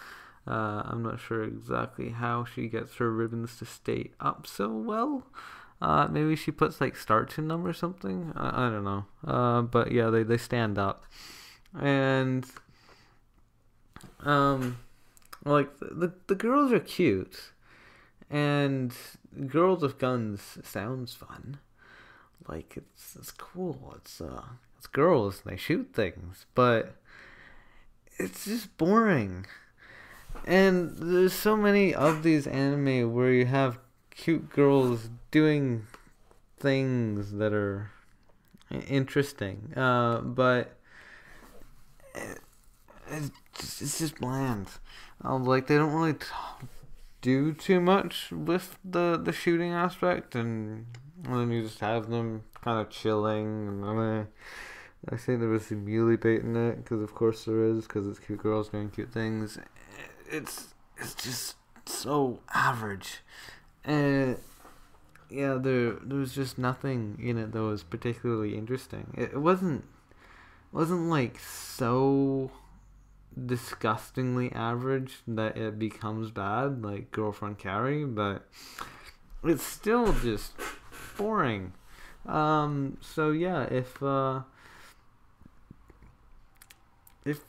Uh, 0.48 0.84
I'm 0.86 1.02
not 1.02 1.20
sure 1.20 1.44
exactly 1.44 2.10
how 2.10 2.46
she 2.46 2.68
gets 2.68 2.96
her 2.98 3.12
ribbons 3.12 3.58
to 3.58 3.66
stay 3.66 4.12
up 4.20 4.46
so 4.46 4.70
well. 4.70 5.24
Uh, 5.82 6.08
maybe 6.10 6.36
she 6.36 6.52
puts 6.52 6.80
like 6.80 6.96
starch 6.96 7.38
in 7.38 7.48
them 7.48 7.66
or 7.66 7.74
something. 7.74 8.32
I, 8.36 8.68
I 8.68 8.70
don't 8.70 8.84
know. 8.84 9.06
Uh, 9.26 9.62
but 9.62 9.92
yeah, 9.92 10.10
they, 10.10 10.24
they 10.24 10.38
stand 10.38 10.78
up, 10.78 11.06
and 11.80 12.46
um, 14.22 14.78
like 15.44 15.70
the 15.80 16.14
the 16.28 16.36
girls 16.36 16.72
are 16.72 16.80
cute 16.80 17.52
and 18.30 18.94
Girls 19.48 19.82
with 19.82 20.00
Guns 20.00 20.58
sounds 20.64 21.14
fun. 21.14 21.60
Like 22.48 22.78
it's 22.78 23.16
it's 23.16 23.32
cool. 23.32 23.94
It's 23.98 24.22
uh 24.22 24.44
it's 24.78 24.88
girls 24.88 25.42
and 25.44 25.54
they 25.54 25.58
shoot 25.58 25.92
things, 25.94 26.46
but 26.56 26.96
it's 28.18 28.46
just 28.46 28.78
boring. 28.78 29.46
And 30.46 30.96
there's 30.98 31.34
so 31.34 31.56
many 31.58 31.94
of 31.94 32.24
these 32.24 32.48
anime 32.48 33.14
where 33.14 33.32
you 33.32 33.46
have 33.46 33.80
cute 34.12 34.50
girls 34.50 35.10
doing 35.32 35.88
things 36.60 37.34
that 37.34 37.54
are 37.54 37.92
interesting. 38.88 39.74
Uh, 39.76 40.22
but 40.22 40.78
it's 43.10 44.00
just, 44.00 44.20
bland. 44.20 44.68
Um, 45.22 45.46
like 45.46 45.68
they 45.68 45.76
don't 45.76 45.94
really 45.94 46.14
talk 46.14 46.64
do 47.22 47.54
too 47.54 47.80
much 47.80 48.32
with 48.32 48.78
the 48.86 49.20
the 49.22 49.32
shooting 49.32 49.72
aspect, 49.72 50.36
and, 50.36 50.86
and 51.24 51.34
then 51.34 51.52
you 51.52 51.64
just 51.64 51.80
have 51.80 52.10
them 52.10 52.44
kind 52.64 52.80
of 52.80 52.90
chilling. 52.90 53.68
And, 53.68 54.28
I 55.08 55.18
think 55.18 55.40
there 55.40 55.50
was 55.50 55.68
some 55.68 55.86
muley 55.86 56.18
bait 56.18 56.42
in 56.42 56.56
it 56.56 56.78
because 56.78 57.02
of 57.02 57.14
course 57.14 57.46
there 57.46 57.64
is 57.64 57.84
because 57.84 58.08
it's 58.08 58.20
cute 58.20 58.42
girls 58.42 58.70
doing 58.70 58.90
cute 58.90 59.12
things. 59.12 59.60
It's 60.30 60.74
it's 60.98 61.14
just 61.16 61.56
so 61.86 62.40
average, 62.54 63.20
and 63.84 64.38
yeah, 65.30 65.58
there 65.60 65.94
there 65.94 66.18
was 66.18 66.34
just 66.34 66.58
nothing 66.58 67.20
in 67.22 67.38
it 67.38 67.52
that 67.52 67.62
was 67.62 67.84
particularly 67.84 68.56
interesting. 68.56 69.14
It, 69.18 69.34
it 69.34 69.42
wasn't 69.42 69.86
wasn't 70.72 71.10
like 71.10 71.40
so 71.40 72.52
disgustingly 73.46 74.52
average 74.52 75.18
that 75.28 75.58
it 75.58 75.78
becomes 75.78 76.32
bad, 76.32 76.84
like 76.84 77.12
Girlfriend 77.12 77.60
Kari, 77.60 78.06
but 78.06 78.48
it's 79.44 79.64
still 79.64 80.14
just 80.14 80.54
boring. 81.18 81.74
Um, 82.26 82.98
so 83.02 83.32
yeah, 83.32 83.64
if 83.64 84.02
uh, 84.02 84.42
if 87.26 87.42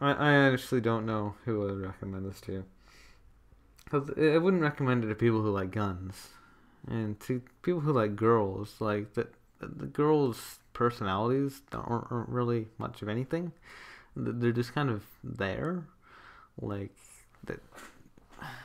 I, 0.00 0.12
I 0.12 0.32
actually 0.52 0.80
don't 0.80 1.06
know 1.06 1.34
who 1.44 1.60
would 1.60 1.80
recommend 1.80 2.26
this 2.26 2.40
to, 2.42 2.64
because 3.84 4.10
I 4.16 4.38
wouldn't 4.38 4.62
recommend 4.62 5.04
it 5.04 5.08
to 5.08 5.14
people 5.14 5.42
who 5.42 5.50
like 5.50 5.70
guns, 5.70 6.28
and 6.88 7.18
to 7.20 7.42
people 7.62 7.80
who 7.80 7.92
like 7.92 8.16
girls, 8.16 8.76
like 8.80 9.14
the 9.14 9.28
the 9.60 9.86
girls' 9.86 10.58
personalities 10.72 11.60
aren't, 11.72 12.10
aren't 12.10 12.28
really 12.30 12.68
much 12.78 13.02
of 13.02 13.08
anything. 13.08 13.52
They're 14.16 14.52
just 14.52 14.74
kind 14.74 14.90
of 14.90 15.04
there, 15.22 15.84
like 16.60 16.94
that. 17.44 17.60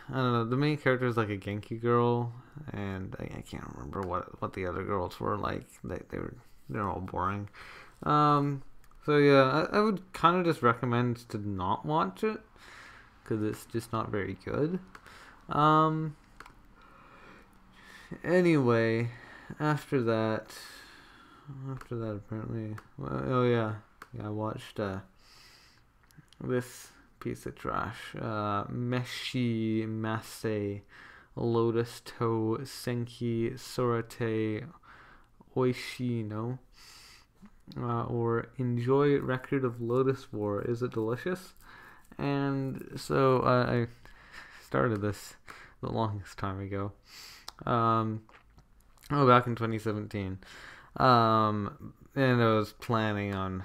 I 0.09 0.13
don't 0.13 0.33
know. 0.33 0.45
The 0.45 0.55
main 0.55 0.77
character 0.77 1.05
is 1.05 1.17
like 1.17 1.29
a 1.29 1.37
Genki 1.37 1.81
girl, 1.81 2.31
and 2.71 3.15
I, 3.19 3.23
I 3.23 3.41
can't 3.41 3.67
remember 3.73 4.01
what 4.01 4.41
what 4.41 4.53
the 4.53 4.65
other 4.65 4.83
girls 4.83 5.19
were 5.19 5.37
like. 5.37 5.65
They 5.83 5.99
they 6.09 6.17
were 6.19 6.33
they're 6.69 6.87
all 6.89 7.01
boring. 7.01 7.49
Um, 8.03 8.61
so 9.05 9.17
yeah, 9.17 9.67
I, 9.71 9.77
I 9.77 9.79
would 9.81 10.13
kind 10.13 10.37
of 10.37 10.45
just 10.45 10.61
recommend 10.61 11.29
to 11.29 11.37
not 11.37 11.85
watch 11.85 12.23
it 12.23 12.39
because 13.23 13.43
it's 13.43 13.65
just 13.65 13.91
not 13.93 14.09
very 14.09 14.37
good. 14.45 14.79
Um. 15.49 16.15
Anyway, 18.23 19.09
after 19.59 20.01
that, 20.03 20.53
after 21.71 21.95
that 21.97 22.11
apparently, 22.11 22.75
well, 22.97 23.21
oh 23.25 23.43
yeah, 23.43 23.75
yeah, 24.13 24.27
I 24.27 24.29
watched 24.29 24.79
uh 24.79 24.99
this 26.41 26.89
piece 27.19 27.45
of 27.45 27.55
trash. 27.55 28.15
Uh, 28.19 28.65
Meshi 28.65 29.87
Mase 29.87 30.81
Lotus 31.35 32.01
Toe 32.05 32.59
Senki 32.61 33.53
Sorate 33.55 34.65
Oishino. 35.55 36.59
Uh, 37.77 38.03
or 38.03 38.47
Enjoy 38.57 39.19
Record 39.19 39.65
of 39.65 39.79
Lodoss 39.79 40.27
War. 40.31 40.61
Is 40.61 40.81
it 40.81 40.91
delicious? 40.91 41.53
And 42.17 42.91
so 42.95 43.39
uh, 43.39 43.65
I 43.67 43.87
started 44.63 45.01
this 45.01 45.35
the 45.81 45.91
longest 45.91 46.37
time 46.37 46.59
ago. 46.59 46.91
Um, 47.65 48.21
oh, 49.11 49.27
back 49.27 49.47
in 49.47 49.55
2017. 49.55 50.39
Um, 50.97 51.93
and 52.15 52.41
I 52.41 52.53
was 52.53 52.73
planning 52.73 53.33
on 53.33 53.63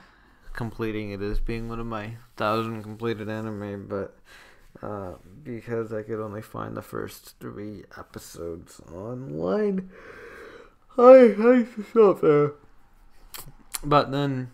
completing 0.52 1.12
it 1.12 1.22
as 1.22 1.40
being 1.40 1.68
one 1.68 1.80
of 1.80 1.86
my 1.86 2.16
thousand 2.36 2.82
completed 2.82 3.28
anime, 3.28 3.86
but 3.88 4.16
uh, 4.82 5.14
because 5.42 5.92
I 5.92 6.02
could 6.02 6.20
only 6.20 6.42
find 6.42 6.76
the 6.76 6.82
first 6.82 7.38
three 7.38 7.84
episodes 7.98 8.80
online, 8.92 9.90
I 10.98 11.34
had 11.36 11.74
to 11.74 11.84
stop 11.88 12.20
there. 12.20 12.52
But 13.82 14.10
then, 14.10 14.50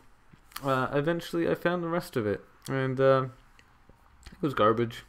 uh, 0.62 0.88
eventually, 0.92 1.48
I 1.48 1.54
found 1.54 1.82
the 1.82 1.88
rest 1.88 2.16
of 2.16 2.26
it, 2.26 2.42
and 2.68 3.00
uh, 3.00 3.26
it 4.32 4.42
was 4.42 4.54
garbage. 4.54 5.04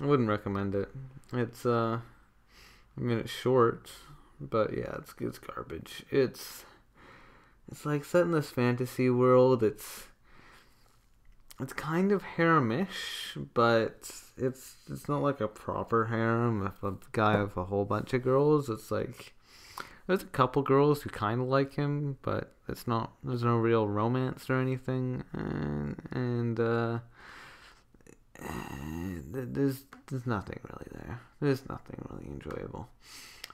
I 0.00 0.06
wouldn't 0.06 0.28
recommend 0.28 0.74
it. 0.74 0.88
It's 1.32 1.66
uh, 1.66 2.00
I 2.96 3.00
mean, 3.00 3.18
it's 3.18 3.30
short, 3.30 3.90
but 4.40 4.76
yeah, 4.76 4.96
it's 4.98 5.14
it's 5.20 5.38
garbage. 5.38 6.04
It's 6.10 6.64
it's 7.70 7.84
like 7.84 8.04
set 8.04 8.22
in 8.22 8.32
this 8.32 8.50
fantasy 8.50 9.10
world. 9.10 9.62
It's 9.62 10.06
it's 11.60 11.72
kind 11.72 12.12
of 12.12 12.22
haremish, 12.36 13.48
but 13.54 14.10
it's 14.36 14.76
it's 14.90 15.08
not 15.08 15.22
like 15.22 15.40
a 15.40 15.48
proper 15.48 16.06
harem. 16.06 16.66
If 16.66 16.82
a 16.82 16.94
guy 17.12 17.42
with 17.42 17.56
a 17.56 17.64
whole 17.64 17.84
bunch 17.84 18.14
of 18.14 18.22
girls, 18.22 18.70
it's 18.70 18.90
like 18.90 19.34
there's 20.08 20.22
a 20.22 20.26
couple 20.26 20.62
girls 20.62 21.02
who 21.02 21.10
kind 21.10 21.42
of 21.42 21.48
like 21.48 21.74
him, 21.74 22.16
but 22.22 22.54
it's 22.66 22.86
not. 22.86 23.12
There's 23.22 23.42
no 23.44 23.58
real 23.58 23.86
romance 23.86 24.48
or 24.48 24.54
anything, 24.54 25.22
and 25.34 25.96
and 26.10 26.58
uh, 26.58 26.98
there's 29.30 29.84
there's 30.06 30.26
nothing 30.26 30.60
really 30.64 30.86
there. 30.92 31.20
There's 31.40 31.68
nothing 31.68 32.02
really 32.10 32.26
enjoyable. 32.26 32.88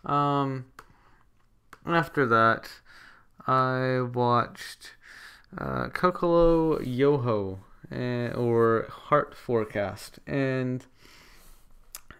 Um, 0.07 0.67
after 1.87 2.25
that, 2.27 2.71
I 3.49 4.01
watched 4.01 4.93
uh, 5.59 5.89
Kokoro 5.89 6.79
Yohou 6.79 7.59
uh, 7.91 8.39
or 8.39 8.87
Heart 8.89 9.35
Forecast, 9.35 10.21
and 10.25 10.87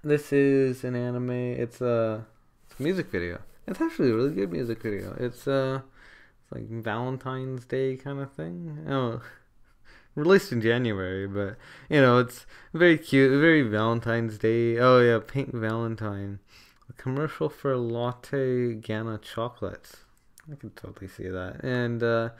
this 0.03 0.33
is 0.33 0.83
an 0.83 0.97
anime. 0.97 1.31
It's 1.31 1.81
a, 1.81 2.27
it's 2.69 2.81
a 2.81 2.83
music 2.83 3.13
video. 3.13 3.39
It's 3.67 3.81
actually 3.81 4.11
a 4.11 4.15
really 4.15 4.35
good 4.35 4.53
music 4.53 4.83
video. 4.83 5.17
It's 5.19 5.49
uh, 5.49 5.81
it's 6.43 6.53
like 6.53 6.69
Valentine's 6.69 7.65
Day 7.65 7.97
kind 7.97 8.21
of 8.21 8.33
thing. 8.33 8.87
Oh, 8.89 9.23
released 10.15 10.53
in 10.53 10.61
January, 10.61 11.27
but 11.27 11.57
you 11.89 12.01
know 12.01 12.19
it's 12.19 12.47
very 12.73 12.99
cute, 12.99 13.31
very 13.41 13.63
Valentine's 13.63 14.39
Day. 14.39 14.79
Oh 14.79 15.01
yeah, 15.01 15.21
Pink 15.27 15.53
Valentine. 15.55 16.41
A 16.89 16.93
commercial 16.95 17.49
for 17.49 17.77
Lotte 17.77 18.81
Ghana 18.83 19.19
chocolates. 19.19 19.97
I 20.53 20.57
can 20.57 20.71
totally 20.71 21.09
see 21.09 21.29
that, 21.29 21.65
and. 21.65 22.03
uh 22.03 22.31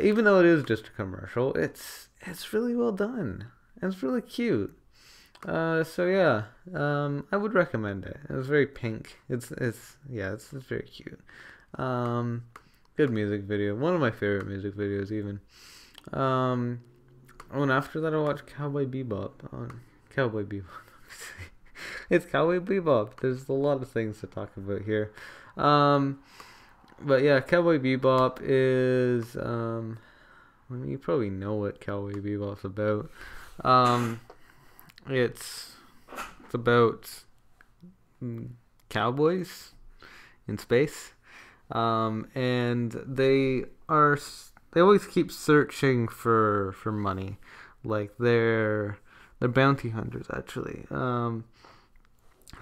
even 0.00 0.24
though 0.24 0.40
it 0.40 0.46
is 0.46 0.64
just 0.64 0.88
a 0.88 0.90
commercial, 0.90 1.54
it's 1.54 2.08
it's 2.22 2.52
really 2.52 2.74
well 2.74 2.92
done. 2.92 3.46
It's 3.80 4.02
really 4.02 4.22
cute. 4.22 4.76
Uh, 5.44 5.84
so 5.84 6.06
yeah, 6.06 6.44
um, 6.74 7.26
I 7.30 7.36
would 7.36 7.54
recommend 7.54 8.04
it. 8.04 8.18
It 8.28 8.32
was 8.32 8.46
very 8.46 8.66
pink. 8.66 9.18
It's 9.28 9.50
it's 9.52 9.96
yeah, 10.10 10.32
it's, 10.32 10.52
it's 10.52 10.66
very 10.66 10.82
cute. 10.82 11.20
Um, 11.74 12.44
good 12.96 13.10
music 13.10 13.42
video. 13.42 13.74
One 13.74 13.94
of 13.94 14.00
my 14.00 14.10
favorite 14.10 14.46
music 14.46 14.74
videos, 14.74 15.12
even. 15.12 15.40
Um, 16.12 16.80
oh, 17.52 17.62
and 17.62 17.72
after 17.72 18.00
that, 18.00 18.14
I 18.14 18.18
watched 18.18 18.46
Cowboy 18.46 18.86
Bebop 18.86 19.32
Cowboy 20.16 20.44
Bebop. 20.44 20.64
it's 22.10 22.24
Cowboy 22.24 22.60
Bebop. 22.60 23.20
There's 23.20 23.48
a 23.48 23.52
lot 23.52 23.82
of 23.82 23.90
things 23.90 24.20
to 24.20 24.26
talk 24.26 24.56
about 24.56 24.82
here. 24.82 25.12
Um, 25.58 26.20
but 27.00 27.22
yeah, 27.22 27.40
Cowboy 27.40 27.78
Bebop 27.78 28.38
is 28.40 29.36
um, 29.36 29.98
I 30.70 30.74
mean, 30.74 30.90
you 30.90 30.98
probably 30.98 31.28
know 31.28 31.54
what 31.54 31.80
Cowboy 31.80 32.14
Bebop's 32.14 32.64
about. 32.64 33.10
Um, 33.62 34.20
it's 35.08 35.76
it's 36.44 36.54
about 36.54 37.24
cowboys 38.88 39.72
in 40.48 40.58
space, 40.58 41.12
um, 41.70 42.28
and 42.34 42.92
they 43.06 43.64
are 43.88 44.18
they 44.72 44.80
always 44.80 45.06
keep 45.06 45.30
searching 45.30 46.08
for 46.08 46.72
for 46.72 46.92
money, 46.92 47.38
like 47.84 48.12
they're 48.18 48.98
they're 49.38 49.48
bounty 49.48 49.90
hunters 49.90 50.26
actually. 50.32 50.86
Um, 50.90 51.44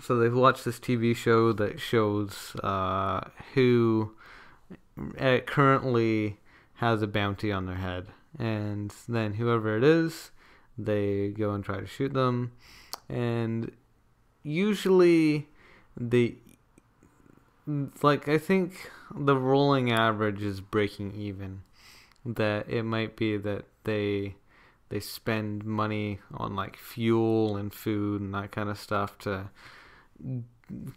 so 0.01 0.17
they've 0.17 0.35
watched 0.35 0.65
this 0.65 0.81
TV 0.81 1.15
show 1.15 1.53
that 1.53 1.79
shows 1.81 2.57
uh, 2.63 3.21
who 3.55 4.13
uh, 5.19 5.39
currently 5.47 6.39
has 6.75 7.03
a 7.03 7.07
bounty 7.07 7.53
on 7.53 7.67
their 7.67 7.77
head, 7.77 8.09
and 8.39 8.93
then 9.09 9.35
whoever 9.35 9.77
it 9.77 9.85
is, 9.85 10.31
they 10.77 11.29
go 11.29 11.53
and 11.53 11.65
try 11.65 11.81
to 11.81 11.87
shoot 11.87 12.13
them, 12.13 12.53
and 13.09 13.71
usually 14.43 15.49
the 15.97 16.37
like 18.03 18.29
I 18.29 18.39
think 18.39 18.91
the 19.15 19.37
rolling 19.37 19.93
average 19.93 20.43
is 20.43 20.61
breaking 20.61 21.15
even. 21.15 21.63
That 22.27 22.69
it 22.71 22.85
might 22.85 23.17
be 23.17 23.37
that 23.37 23.67
they 23.85 24.37
they 24.89 25.01
spend 25.01 25.65
money 25.65 26.21
on 26.33 26.55
like 26.55 26.77
fuel 26.77 27.57
and 27.57 27.73
food 27.73 28.21
and 28.21 28.35
that 28.35 28.53
kind 28.53 28.69
of 28.69 28.79
stuff 28.79 29.19
to 29.19 29.51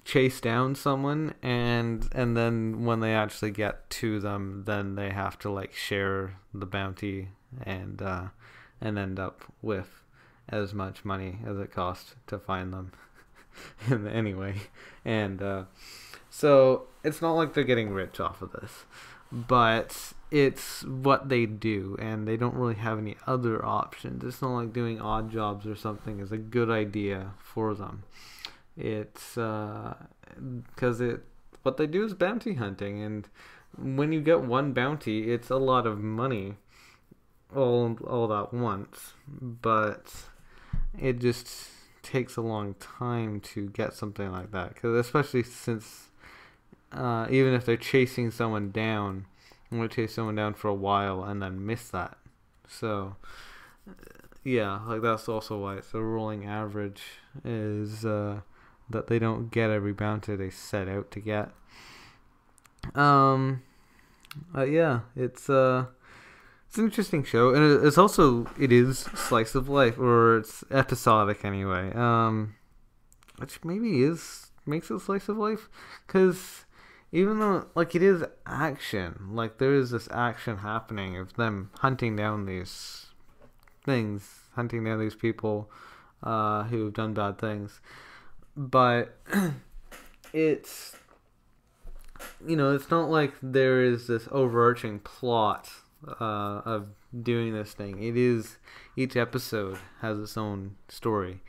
chase 0.06 0.40
down 0.40 0.76
someone 0.76 1.34
and 1.44 2.08
and 2.14 2.38
then 2.38 2.86
when 2.86 3.02
they 3.02 3.14
actually 3.14 3.52
get 3.52 3.90
to 3.90 4.20
them 4.20 4.64
then 4.66 4.96
they 4.96 5.10
have 5.10 5.38
to 5.38 5.50
like 5.50 5.74
share 5.74 6.40
the 6.54 6.66
bounty 6.66 7.30
and 7.64 8.02
uh 8.02 8.28
and 8.82 8.98
end 8.98 9.20
up 9.20 9.44
with 9.62 10.04
as 10.50 10.74
much 10.74 11.04
money 11.04 11.40
as 11.46 11.58
it 11.58 11.72
costs 11.72 12.16
to 12.26 12.38
find 12.38 12.74
them 12.74 12.92
anyway 14.10 14.56
and 15.04 15.42
uh 15.42 15.64
so 16.30 16.88
it's 17.04 17.22
not 17.22 17.34
like 17.34 17.54
they're 17.54 17.64
getting 17.64 17.90
rich 17.90 18.20
off 18.20 18.42
of 18.42 18.52
this 18.52 18.86
but 19.32 20.14
it's 20.32 20.84
what 20.84 21.30
they 21.30 21.46
do, 21.46 21.98
and 22.00 22.28
they 22.28 22.38
don't 22.38 22.56
really 22.56 22.76
have 22.76 22.98
any 22.98 23.18
other 23.26 23.64
options. 23.64 24.24
It's 24.24 24.42
not 24.42 24.56
like 24.56 24.74
doing 24.74 25.02
odd 25.02 25.32
jobs 25.32 25.66
or 25.66 25.76
something 25.76 26.20
is 26.20 26.32
a 26.32 26.38
good 26.38 26.70
idea 26.70 27.32
for 27.40 27.74
them. 27.74 28.04
It's 28.78 29.36
because 29.36 31.02
uh, 31.02 31.06
it 31.06 31.24
what 31.64 31.78
they 31.78 31.88
do 31.88 32.06
is 32.06 32.14
bounty 32.14 32.54
hunting, 32.54 33.02
and 33.02 33.28
when 33.78 34.12
you 34.12 34.22
get 34.22 34.42
one 34.42 34.74
bounty, 34.74 35.32
it's 35.32 35.50
a 35.50 35.58
lot 35.58 35.86
of 35.86 36.00
money 36.00 36.56
all 37.56 37.98
all 38.06 38.34
at 38.34 38.54
once. 38.54 39.14
But 39.28 40.14
it 41.00 41.20
just 41.20 41.48
takes 42.04 42.38
a 42.38 42.42
long 42.42 42.76
time 42.76 43.40
to 43.42 43.70
get 43.70 43.94
something 43.94 44.32
like 44.32 44.52
that, 44.52 44.74
because 44.74 44.96
especially 44.96 45.44
since 45.44 46.10
uh, 46.92 47.28
even 47.30 47.54
if 47.54 47.66
they're 47.66 47.78
chasing 47.78 48.32
someone 48.32 48.72
down 48.72 49.26
I'm 49.72 49.78
gonna 49.78 49.90
chase 49.90 50.14
someone 50.14 50.36
down 50.36 50.54
for 50.54 50.70
a 50.70 50.74
while 50.74 51.24
and 51.24 51.42
then 51.42 51.66
miss 51.66 51.90
that. 51.90 52.18
So 52.68 53.16
yeah, 54.44 54.80
like 54.88 55.02
that's 55.02 55.28
also 55.28 55.58
why 55.58 55.76
it's 55.76 55.94
a 55.94 56.02
rolling 56.02 56.46
average 56.46 57.04
is 57.44 58.06
uh, 58.06 58.42
that 58.90 59.08
they 59.08 59.20
don't 59.20 59.52
get 59.52 59.70
every 59.70 59.94
bounty 59.94 60.36
they 60.36 60.50
set 60.50 60.88
out 60.88 61.12
to 61.12 61.20
get. 61.20 61.52
Um, 62.96 63.64
uh, 64.56 64.64
yeah, 64.64 65.02
it's 65.16 65.50
uh, 65.50 65.88
it's 66.78 66.80
an 66.84 66.86
interesting 66.86 67.24
show, 67.24 67.56
and 67.56 67.84
it's 67.84 67.98
also 67.98 68.46
it 68.60 68.72
is 68.72 69.00
slice 69.00 69.56
of 69.56 69.68
life 69.68 69.98
or 69.98 70.38
it's 70.38 70.64
episodic 70.70 71.44
anyway. 71.44 71.92
Um, 71.96 72.54
which 73.38 73.66
maybe 73.66 74.04
is 74.04 74.52
makes 74.64 74.92
it 74.92 75.00
slice 75.00 75.28
of 75.28 75.38
life 75.38 75.70
because 76.06 76.66
even 77.12 77.40
though 77.40 77.66
like 77.74 77.96
it 77.96 78.04
is 78.04 78.24
action, 78.46 79.30
like 79.32 79.58
there 79.58 79.74
is 79.74 79.90
this 79.90 80.08
action 80.12 80.58
happening 80.58 81.18
of 81.18 81.34
them 81.34 81.72
hunting 81.80 82.16
down 82.16 82.46
these 82.46 83.08
things, 83.84 84.42
hunting 84.54 84.84
down 84.84 85.00
these 85.00 85.16
people 85.16 85.72
uh, 86.22 86.66
who 86.66 86.86
have 86.86 86.94
done 86.94 87.16
bad 87.16 87.40
things, 87.40 87.82
but 88.56 89.18
it's 90.32 90.96
you 92.46 92.56
know 92.56 92.76
it's 92.76 92.92
not 92.92 93.10
like 93.10 93.34
there 93.42 93.82
is 93.82 94.06
this 94.06 94.28
overarching 94.32 95.00
plot 95.00 95.72
uh, 96.06 96.62
of 96.66 96.88
doing 97.24 97.54
this 97.54 97.74
thing. 97.74 98.04
It 98.04 98.18
is 98.18 98.58
each 98.96 99.16
episode 99.16 99.78
has 100.02 100.20
its 100.20 100.38
own 100.38 100.76
story, 100.90 101.42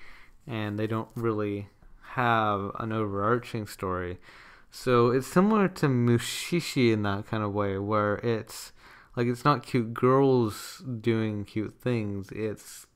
and 0.47 0.79
they 0.79 0.87
don't 0.87 1.09
really 1.15 1.69
have 2.15 2.71
an 2.79 2.93
overarching 2.93 3.67
story 3.67 4.19
so 4.71 5.11
it's 5.11 5.27
similar 5.27 5.69
to 5.69 5.87
Mushishi 5.87 6.93
in 6.93 7.03
that 7.03 7.27
kind 7.27 7.43
of 7.43 7.53
way, 7.53 7.79
where 7.79 8.17
it's 8.17 8.73
like 9.17 9.27
it's 9.27 9.45
not 9.45 9.67
cute 9.67 9.95
girls 9.95 10.83
doing 11.01 11.45
cute 11.45 11.75
things. 11.81 12.31
It's 12.31 12.87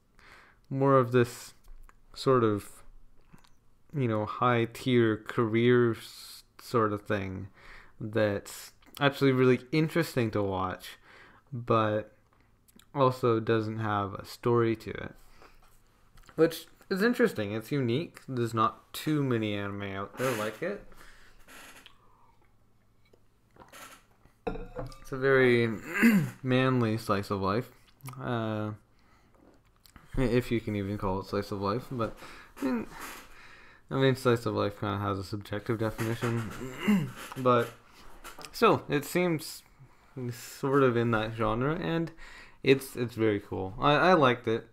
more 0.68 0.98
of 0.98 1.12
this 1.12 1.54
sort 2.14 2.44
of 2.44 2.82
you 3.94 4.08
know 4.08 4.26
high 4.26 4.66
tier 4.72 5.16
career 5.16 5.96
sort 6.60 6.92
of 6.92 7.02
thing 7.02 7.48
that's 8.00 8.72
actually 9.00 9.32
really 9.32 9.60
interesting 9.72 10.30
to 10.32 10.42
watch, 10.42 10.98
but 11.52 12.12
also 12.94 13.40
doesn't 13.40 13.78
have 13.78 14.14
a 14.14 14.24
story 14.24 14.76
to 14.76 14.90
it, 14.90 15.14
which 16.36 16.66
is 16.90 17.02
interesting. 17.02 17.52
It's 17.52 17.72
unique. 17.72 18.20
There's 18.28 18.54
not 18.54 18.92
too 18.92 19.22
many 19.22 19.54
anime 19.54 19.82
out 19.82 20.18
there 20.18 20.30
like 20.32 20.62
it. 20.62 20.84
It's 24.46 25.12
a 25.12 25.16
very 25.16 25.68
manly 26.42 26.96
slice 26.96 27.30
of 27.30 27.40
life. 27.40 27.70
Uh, 28.20 28.72
if 30.16 30.50
you 30.50 30.60
can 30.60 30.76
even 30.76 30.98
call 30.98 31.20
it 31.20 31.26
slice 31.26 31.50
of 31.50 31.60
life, 31.60 31.86
but 31.90 32.16
I 32.60 32.64
mean, 32.64 32.86
I 33.90 33.94
mean 33.94 34.16
slice 34.16 34.44
of 34.46 34.54
life 34.54 34.78
kind 34.78 34.94
of 34.96 35.00
has 35.00 35.18
a 35.18 35.24
subjective 35.24 35.78
definition, 35.78 37.10
but 37.38 37.70
still, 38.52 38.82
it 38.88 39.04
seems 39.04 39.61
sort 40.30 40.82
of 40.82 40.96
in 40.96 41.10
that 41.12 41.32
genre, 41.36 41.74
and 41.76 42.10
it's 42.62 42.96
it's 42.96 43.14
very 43.14 43.40
cool. 43.40 43.74
I, 43.80 43.92
I 43.92 44.12
liked 44.14 44.46
it, 44.48 44.66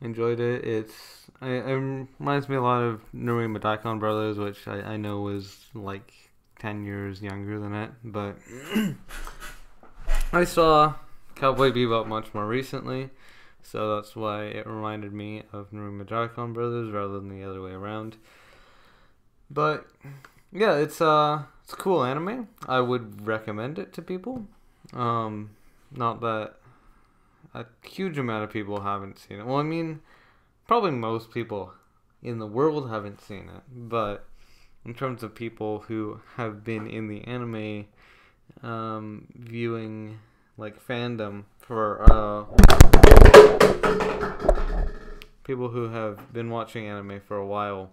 enjoyed 0.00 0.40
it. 0.40 0.64
It's 0.64 1.26
I, 1.40 1.48
it 1.48 2.06
reminds 2.18 2.48
me 2.48 2.56
a 2.56 2.62
lot 2.62 2.82
of 2.82 3.00
Nerima 3.14 3.60
Daikon 3.60 3.98
Brothers, 3.98 4.38
which 4.38 4.68
I, 4.68 4.80
I 4.82 4.96
know 4.96 5.20
was 5.20 5.56
like 5.74 6.12
10 6.58 6.84
years 6.84 7.22
younger 7.22 7.58
than 7.58 7.74
it, 7.74 7.90
but 8.04 8.36
I 10.32 10.44
saw 10.44 10.94
Cowboy 11.34 11.70
Bebop 11.70 12.06
much 12.06 12.34
more 12.34 12.46
recently, 12.46 13.10
so 13.62 13.96
that's 13.96 14.14
why 14.14 14.44
it 14.44 14.66
reminded 14.66 15.12
me 15.12 15.44
of 15.52 15.70
Nerima 15.70 16.06
Daikon 16.06 16.52
Brothers 16.52 16.90
rather 16.90 17.14
than 17.14 17.28
the 17.28 17.48
other 17.48 17.62
way 17.62 17.72
around. 17.72 18.16
But 19.50 19.86
yeah, 20.52 20.76
it's 20.76 21.00
uh 21.00 21.44
it's 21.64 21.72
a 21.72 21.76
cool 21.76 22.04
anime. 22.04 22.48
I 22.68 22.80
would 22.80 23.26
recommend 23.26 23.78
it 23.78 23.92
to 23.94 24.02
people. 24.02 24.46
Um 24.92 25.50
not 25.90 26.20
that 26.20 26.54
a 27.54 27.64
huge 27.84 28.18
amount 28.18 28.44
of 28.44 28.50
people 28.50 28.80
haven't 28.80 29.18
seen 29.18 29.40
it. 29.40 29.46
Well, 29.46 29.56
I 29.56 29.62
mean, 29.62 30.00
probably 30.66 30.92
most 30.92 31.32
people 31.32 31.72
in 32.22 32.38
the 32.38 32.46
world 32.46 32.90
haven't 32.90 33.20
seen 33.20 33.48
it, 33.48 33.62
but 33.68 34.26
in 34.84 34.94
terms 34.94 35.22
of 35.22 35.34
people 35.34 35.80
who 35.80 36.20
have 36.36 36.64
been 36.64 36.86
in 36.86 37.08
the 37.08 37.24
anime 37.24 37.86
um, 38.62 39.26
viewing 39.34 40.18
like 40.56 40.84
fandom 40.86 41.44
for 41.58 42.02
uh, 42.12 42.44
people 45.44 45.68
who 45.68 45.88
have 45.88 46.32
been 46.32 46.50
watching 46.50 46.86
anime 46.86 47.20
for 47.20 47.36
a 47.36 47.46
while 47.46 47.90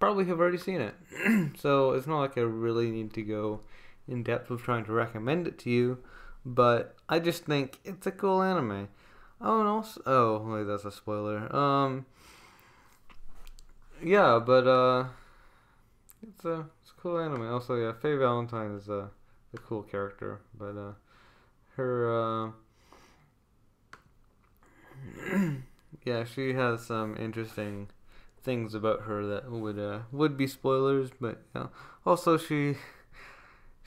probably 0.00 0.24
have 0.26 0.40
already 0.40 0.58
seen 0.58 0.80
it 0.80 0.94
so 1.58 1.92
it's 1.92 2.06
not 2.06 2.20
like 2.20 2.38
i 2.38 2.40
really 2.40 2.90
need 2.90 3.12
to 3.12 3.22
go 3.22 3.60
in 4.08 4.22
depth 4.22 4.50
of 4.50 4.62
trying 4.62 4.84
to 4.84 4.92
recommend 4.92 5.46
it 5.46 5.58
to 5.58 5.70
you 5.70 5.98
but 6.44 6.96
i 7.08 7.18
just 7.18 7.44
think 7.44 7.78
it's 7.84 8.06
a 8.06 8.10
cool 8.10 8.42
anime 8.42 8.88
oh 9.40 9.60
and 9.60 9.68
also 9.68 10.00
oh 10.06 10.52
wait 10.52 10.64
that's 10.64 10.84
a 10.84 10.90
spoiler 10.90 11.54
um 11.54 12.06
yeah, 14.02 14.38
but 14.44 14.66
uh, 14.66 15.04
it's 16.22 16.44
a 16.44 16.66
it's 16.82 16.90
a 16.90 17.00
cool 17.00 17.18
anime. 17.18 17.50
Also, 17.52 17.74
yeah, 17.76 17.92
Faye 17.92 18.16
Valentine 18.16 18.72
is 18.72 18.88
a 18.88 19.10
a 19.54 19.58
cool 19.58 19.82
character, 19.82 20.40
but 20.56 20.76
uh, 20.76 20.92
her 21.76 22.52
uh, 25.32 25.38
yeah, 26.04 26.24
she 26.24 26.52
has 26.54 26.86
some 26.86 27.16
interesting 27.16 27.88
things 28.42 28.72
about 28.74 29.02
her 29.02 29.26
that 29.26 29.50
would 29.50 29.78
uh 29.78 30.00
would 30.12 30.36
be 30.36 30.46
spoilers, 30.46 31.10
but 31.20 31.42
yeah. 31.54 31.66
Also, 32.06 32.36
she 32.36 32.76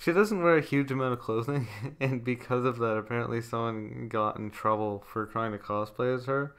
she 0.01 0.11
doesn't 0.11 0.41
wear 0.41 0.57
a 0.57 0.61
huge 0.61 0.89
amount 0.89 1.13
of 1.13 1.19
clothing, 1.19 1.67
and 1.99 2.23
because 2.23 2.65
of 2.65 2.79
that, 2.79 2.97
apparently 2.97 3.39
someone 3.39 4.07
got 4.09 4.37
in 4.37 4.49
trouble 4.49 5.03
for 5.05 5.27
trying 5.27 5.51
to 5.51 5.59
cosplay 5.59 6.15
as 6.15 6.25
her, 6.25 6.55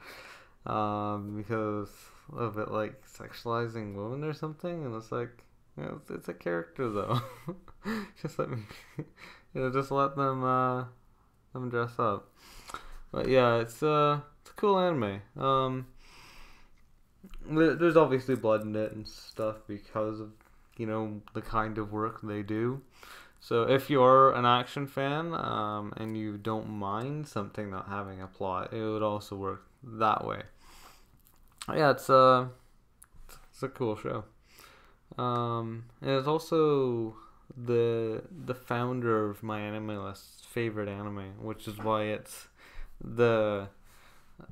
um, 0.65 1.35
because 1.35 1.89
of 2.31 2.57
it 2.57 2.71
like 2.71 3.03
sexualizing 3.05 3.95
women 3.95 4.23
or 4.23 4.33
something, 4.33 4.85
and 4.85 4.95
it's 4.95 5.11
like, 5.11 5.43
you 5.77 5.83
know, 5.83 5.99
it's, 6.01 6.09
it's 6.09 6.29
a 6.29 6.33
character 6.33 6.89
though. 6.89 7.21
just 8.21 8.39
let 8.39 8.49
me, 8.49 8.59
you 8.97 9.05
know, 9.55 9.69
just 9.69 9.91
let 9.91 10.15
them 10.15 10.43
uh, 10.43 10.85
them 11.51 11.69
dress 11.69 11.99
up. 11.99 12.29
But 13.11 13.27
yeah, 13.27 13.57
it's 13.57 13.83
uh, 13.83 14.21
it's 14.41 14.51
a 14.51 14.53
cool 14.53 14.79
anime. 14.79 15.21
Um, 15.37 15.87
there's 17.45 17.97
obviously 17.97 18.35
blood 18.35 18.63
in 18.63 18.73
it 18.75 18.93
and 18.93 19.05
stuff 19.05 19.57
because 19.67 20.21
of 20.21 20.31
you 20.77 20.85
know 20.85 21.21
the 21.33 21.41
kind 21.41 21.77
of 21.77 21.91
work 21.91 22.21
they 22.23 22.41
do. 22.41 22.81
So 23.43 23.63
if 23.63 23.89
you're 23.89 24.31
an 24.31 24.45
action 24.45 24.87
fan 24.87 25.33
um, 25.33 25.91
and 25.97 26.15
you 26.17 26.37
don't 26.37 26.69
mind 26.69 27.27
something 27.27 27.69
not 27.69 27.89
having 27.89 28.21
a 28.21 28.27
plot, 28.27 28.71
it 28.71 28.81
would 28.81 29.03
also 29.03 29.35
work 29.35 29.65
that 29.83 30.25
way 30.25 30.43
yeah, 31.69 31.91
it's 31.91 32.09
a 32.09 32.15
uh, 32.15 32.47
it's 33.51 33.63
a 33.63 33.69
cool 33.69 33.95
show. 33.95 34.25
Um, 35.17 35.85
and 36.01 36.11
it's 36.11 36.27
also 36.27 37.15
the 37.55 38.23
the 38.45 38.55
founder 38.55 39.29
of 39.29 39.41
MyAnimeList's 39.41 40.45
favorite 40.45 40.89
anime, 40.89 41.33
which 41.41 41.67
is 41.67 41.77
why 41.77 42.03
it's 42.03 42.47
the 43.01 43.69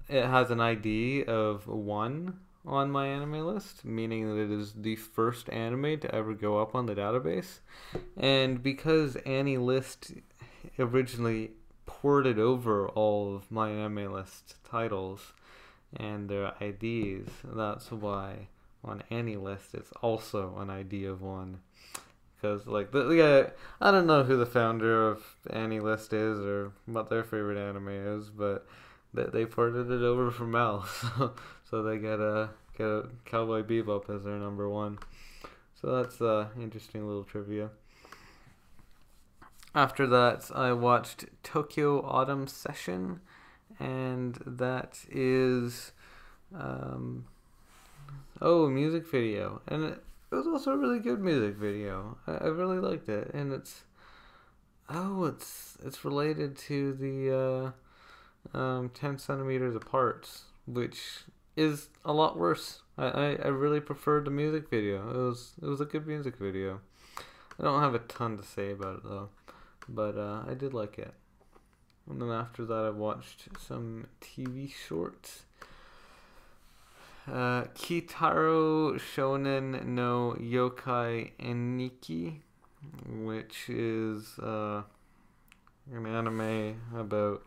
it 0.07 0.25
has 0.25 0.51
an 0.51 0.61
ID 0.61 1.25
of 1.25 1.67
one 1.67 2.39
on 2.65 2.91
MyAnimeList, 2.91 3.83
meaning 3.83 4.27
that 4.29 4.41
it 4.41 4.51
is 4.51 4.73
the 4.73 4.95
first 4.95 5.49
anime 5.49 5.99
to 5.99 6.13
ever 6.13 6.33
go 6.33 6.61
up 6.61 6.75
on 6.75 6.85
the 6.85 6.95
database. 6.95 7.59
And 8.15 8.61
because 8.61 9.15
AniList 9.15 10.21
originally 10.77 11.51
ported 11.85 12.39
over 12.39 12.87
all 12.89 13.35
of 13.35 13.49
MyAnimeList 13.49 14.55
titles, 14.69 15.33
and 15.95 16.29
their 16.29 16.53
IDs. 16.59 17.29
That's 17.43 17.91
why 17.91 18.47
on 18.83 19.03
AniList 19.11 19.73
it's 19.73 19.91
also 20.01 20.57
an 20.57 20.69
ID 20.69 21.05
of 21.05 21.21
one 21.21 21.59
because 22.35 22.65
like 22.65 22.91
the 22.91 23.09
yeah 23.09 23.23
uh, 23.23 23.49
I 23.79 23.91
don't 23.91 24.07
know 24.07 24.23
who 24.23 24.37
the 24.37 24.45
founder 24.45 25.07
of 25.09 25.23
AniList 25.49 26.13
is 26.13 26.39
or 26.39 26.71
what 26.87 27.09
their 27.09 27.23
favorite 27.23 27.57
anime 27.57 27.89
is, 27.89 28.29
but 28.29 28.65
they 29.13 29.45
ported 29.45 29.91
it 29.91 30.01
over 30.01 30.31
from 30.31 30.51
MAL, 30.51 30.83
so 30.85 31.33
so 31.71 31.81
they 31.81 31.97
get 31.97 32.19
a 32.19 32.49
get 32.77 32.85
a 32.85 33.05
Cowboy 33.23 33.63
Bebop 33.63 34.13
as 34.13 34.23
their 34.23 34.37
number 34.37 34.69
one. 34.69 34.99
So 35.81 35.95
that's 35.95 36.21
uh 36.21 36.49
interesting 36.59 37.07
little 37.07 37.23
trivia. 37.23 37.69
After 39.73 40.05
that, 40.07 40.51
I 40.53 40.73
watched 40.73 41.25
Tokyo 41.43 42.05
Autumn 42.05 42.45
Session, 42.47 43.21
and 43.79 44.37
that 44.45 44.99
is 45.09 45.93
um 46.53 47.25
oh 48.41 48.67
music 48.67 49.09
video, 49.09 49.61
and 49.67 49.85
it, 49.85 50.03
it 50.31 50.35
was 50.35 50.45
also 50.45 50.73
a 50.73 50.77
really 50.77 50.99
good 50.99 51.21
music 51.21 51.55
video. 51.55 52.17
I, 52.27 52.33
I 52.33 52.47
really 52.47 52.79
liked 52.79 53.07
it, 53.07 53.31
and 53.33 53.53
it's 53.53 53.83
oh, 54.89 55.23
it's 55.23 55.77
it's 55.85 56.03
related 56.03 56.57
to 56.57 56.93
the 56.93 57.73
uh, 58.53 58.57
um, 58.57 58.89
ten 58.89 59.17
centimeters 59.17 59.75
apart, 59.75 60.29
which 60.67 61.23
is 61.55 61.89
a 62.05 62.13
lot 62.13 62.37
worse. 62.37 62.81
I, 62.97 63.05
I, 63.05 63.37
I 63.43 63.47
really 63.47 63.79
preferred 63.79 64.25
the 64.25 64.31
music 64.31 64.69
video. 64.69 65.09
It 65.09 65.17
was 65.17 65.53
it 65.61 65.65
was 65.65 65.81
a 65.81 65.85
good 65.85 66.07
music 66.07 66.37
video. 66.37 66.81
I 67.59 67.63
don't 67.63 67.81
have 67.81 67.95
a 67.95 67.99
ton 67.99 68.37
to 68.37 68.43
say 68.43 68.71
about 68.71 68.97
it 68.97 69.03
though, 69.03 69.29
but 69.87 70.17
uh, 70.17 70.43
I 70.49 70.53
did 70.53 70.73
like 70.73 70.97
it. 70.97 71.13
And 72.09 72.21
then 72.21 72.29
after 72.29 72.65
that, 72.65 72.85
I 72.85 72.89
watched 72.89 73.47
some 73.59 74.07
TV 74.19 74.71
shorts. 74.71 75.43
Uh, 77.27 77.65
Kiitarou 77.75 78.99
Shounen 78.99 79.85
no 79.85 80.35
Youkai 80.41 81.31
Enikki, 81.39 82.39
which 83.07 83.69
is 83.69 84.39
uh, 84.39 84.81
an 85.93 86.07
anime 86.07 86.81
about 86.97 87.43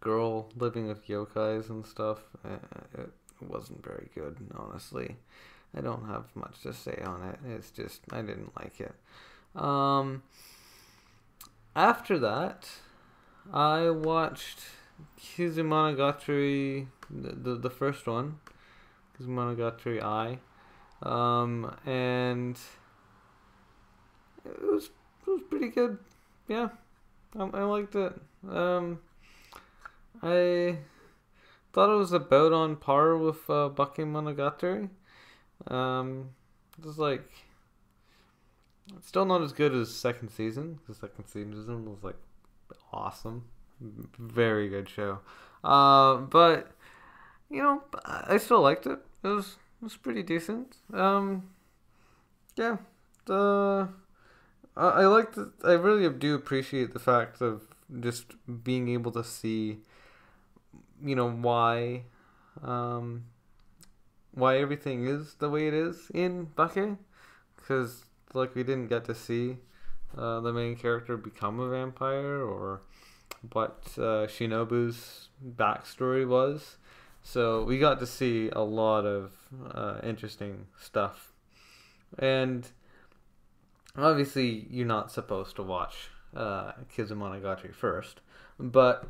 girl 0.00 0.48
living 0.56 0.88
with 0.88 1.06
yokais 1.06 1.70
and 1.70 1.86
stuff. 1.86 2.18
Uh, 2.44 2.56
it 2.94 3.10
wasn't 3.40 3.84
very 3.84 4.08
good, 4.14 4.36
honestly. 4.56 5.16
I 5.76 5.80
don't 5.80 6.06
have 6.06 6.24
much 6.34 6.60
to 6.62 6.72
say 6.72 7.02
on 7.04 7.22
it. 7.22 7.38
It's 7.46 7.70
just 7.70 8.00
I 8.10 8.22
didn't 8.22 8.56
like 8.56 8.80
it. 8.80 8.94
Um, 9.60 10.22
after 11.76 12.18
that, 12.18 12.68
I 13.52 13.90
watched 13.90 14.60
Kizumonogatari, 15.20 16.86
the, 17.10 17.32
the, 17.32 17.54
the 17.56 17.70
first 17.70 18.06
one, 18.06 18.40
Kizumonogatari 19.18 20.02
I, 20.02 20.38
um, 21.02 21.76
and 21.86 22.58
it 24.44 24.62
was 24.62 24.90
it 25.26 25.30
was 25.30 25.42
pretty 25.48 25.68
good. 25.68 25.98
Yeah, 26.48 26.68
I, 27.38 27.44
I 27.44 27.62
liked 27.62 27.94
it. 27.94 28.14
Um, 28.50 29.00
I 30.22 30.78
thought 31.72 31.92
it 31.92 31.98
was 31.98 32.12
about 32.12 32.52
on 32.52 32.76
par 32.76 33.16
with 33.16 33.48
uh, 33.48 33.70
Bakemonogatari. 33.70 34.88
Um, 35.66 36.30
was 36.82 36.98
like 36.98 37.28
still 39.02 39.24
not 39.24 39.42
as 39.42 39.52
good 39.52 39.74
as 39.74 39.94
second 39.94 40.30
season. 40.30 40.78
The 40.88 40.94
second 40.94 41.26
season 41.26 41.90
was 41.90 42.02
like 42.02 42.16
awesome 42.92 43.44
very 43.80 44.68
good 44.68 44.88
show. 44.88 45.20
Uh, 45.62 46.16
but 46.16 46.72
you 47.50 47.62
know, 47.62 47.82
I 48.04 48.36
still 48.38 48.60
liked 48.60 48.86
it. 48.86 48.98
It 49.22 49.28
was 49.28 49.56
it 49.80 49.84
was 49.84 49.96
pretty 49.96 50.22
decent. 50.22 50.76
Um, 50.92 51.50
yeah, 52.56 52.78
the 53.26 53.88
I, 54.76 55.02
I 55.02 55.24
I 55.64 55.72
really 55.72 56.08
do 56.10 56.34
appreciate 56.34 56.92
the 56.92 56.98
fact 56.98 57.40
of 57.40 57.62
just 58.00 58.34
being 58.64 58.88
able 58.88 59.12
to 59.12 59.24
see, 59.24 59.78
you 61.04 61.14
know, 61.14 61.30
why, 61.30 62.02
um, 62.62 63.24
why 64.32 64.58
everything 64.58 65.06
is 65.06 65.34
the 65.34 65.48
way 65.48 65.68
it 65.68 65.74
is 65.74 66.10
in 66.14 66.48
Bake, 66.56 66.96
because 67.56 68.04
like 68.34 68.54
we 68.54 68.62
didn't 68.62 68.88
get 68.88 69.04
to 69.06 69.14
see, 69.14 69.58
uh, 70.16 70.40
the 70.40 70.52
main 70.52 70.76
character 70.76 71.16
become 71.16 71.60
a 71.60 71.68
vampire 71.68 72.42
or 72.42 72.82
what 73.52 73.82
uh, 73.96 74.26
Shinobu's 74.26 75.28
backstory 75.56 76.26
was. 76.26 76.76
So 77.22 77.62
we 77.64 77.78
got 77.78 77.98
to 78.00 78.06
see 78.06 78.48
a 78.50 78.62
lot 78.62 79.04
of 79.04 79.32
uh, 79.72 79.98
interesting 80.02 80.66
stuff. 80.80 81.32
And 82.18 82.66
obviously, 83.96 84.66
you're 84.70 84.86
not 84.86 85.12
supposed 85.12 85.56
to 85.56 85.62
watch 85.62 86.08
uh, 86.34 86.72
Kizumonogatari 86.96 87.74
first, 87.74 88.20
but 88.58 89.08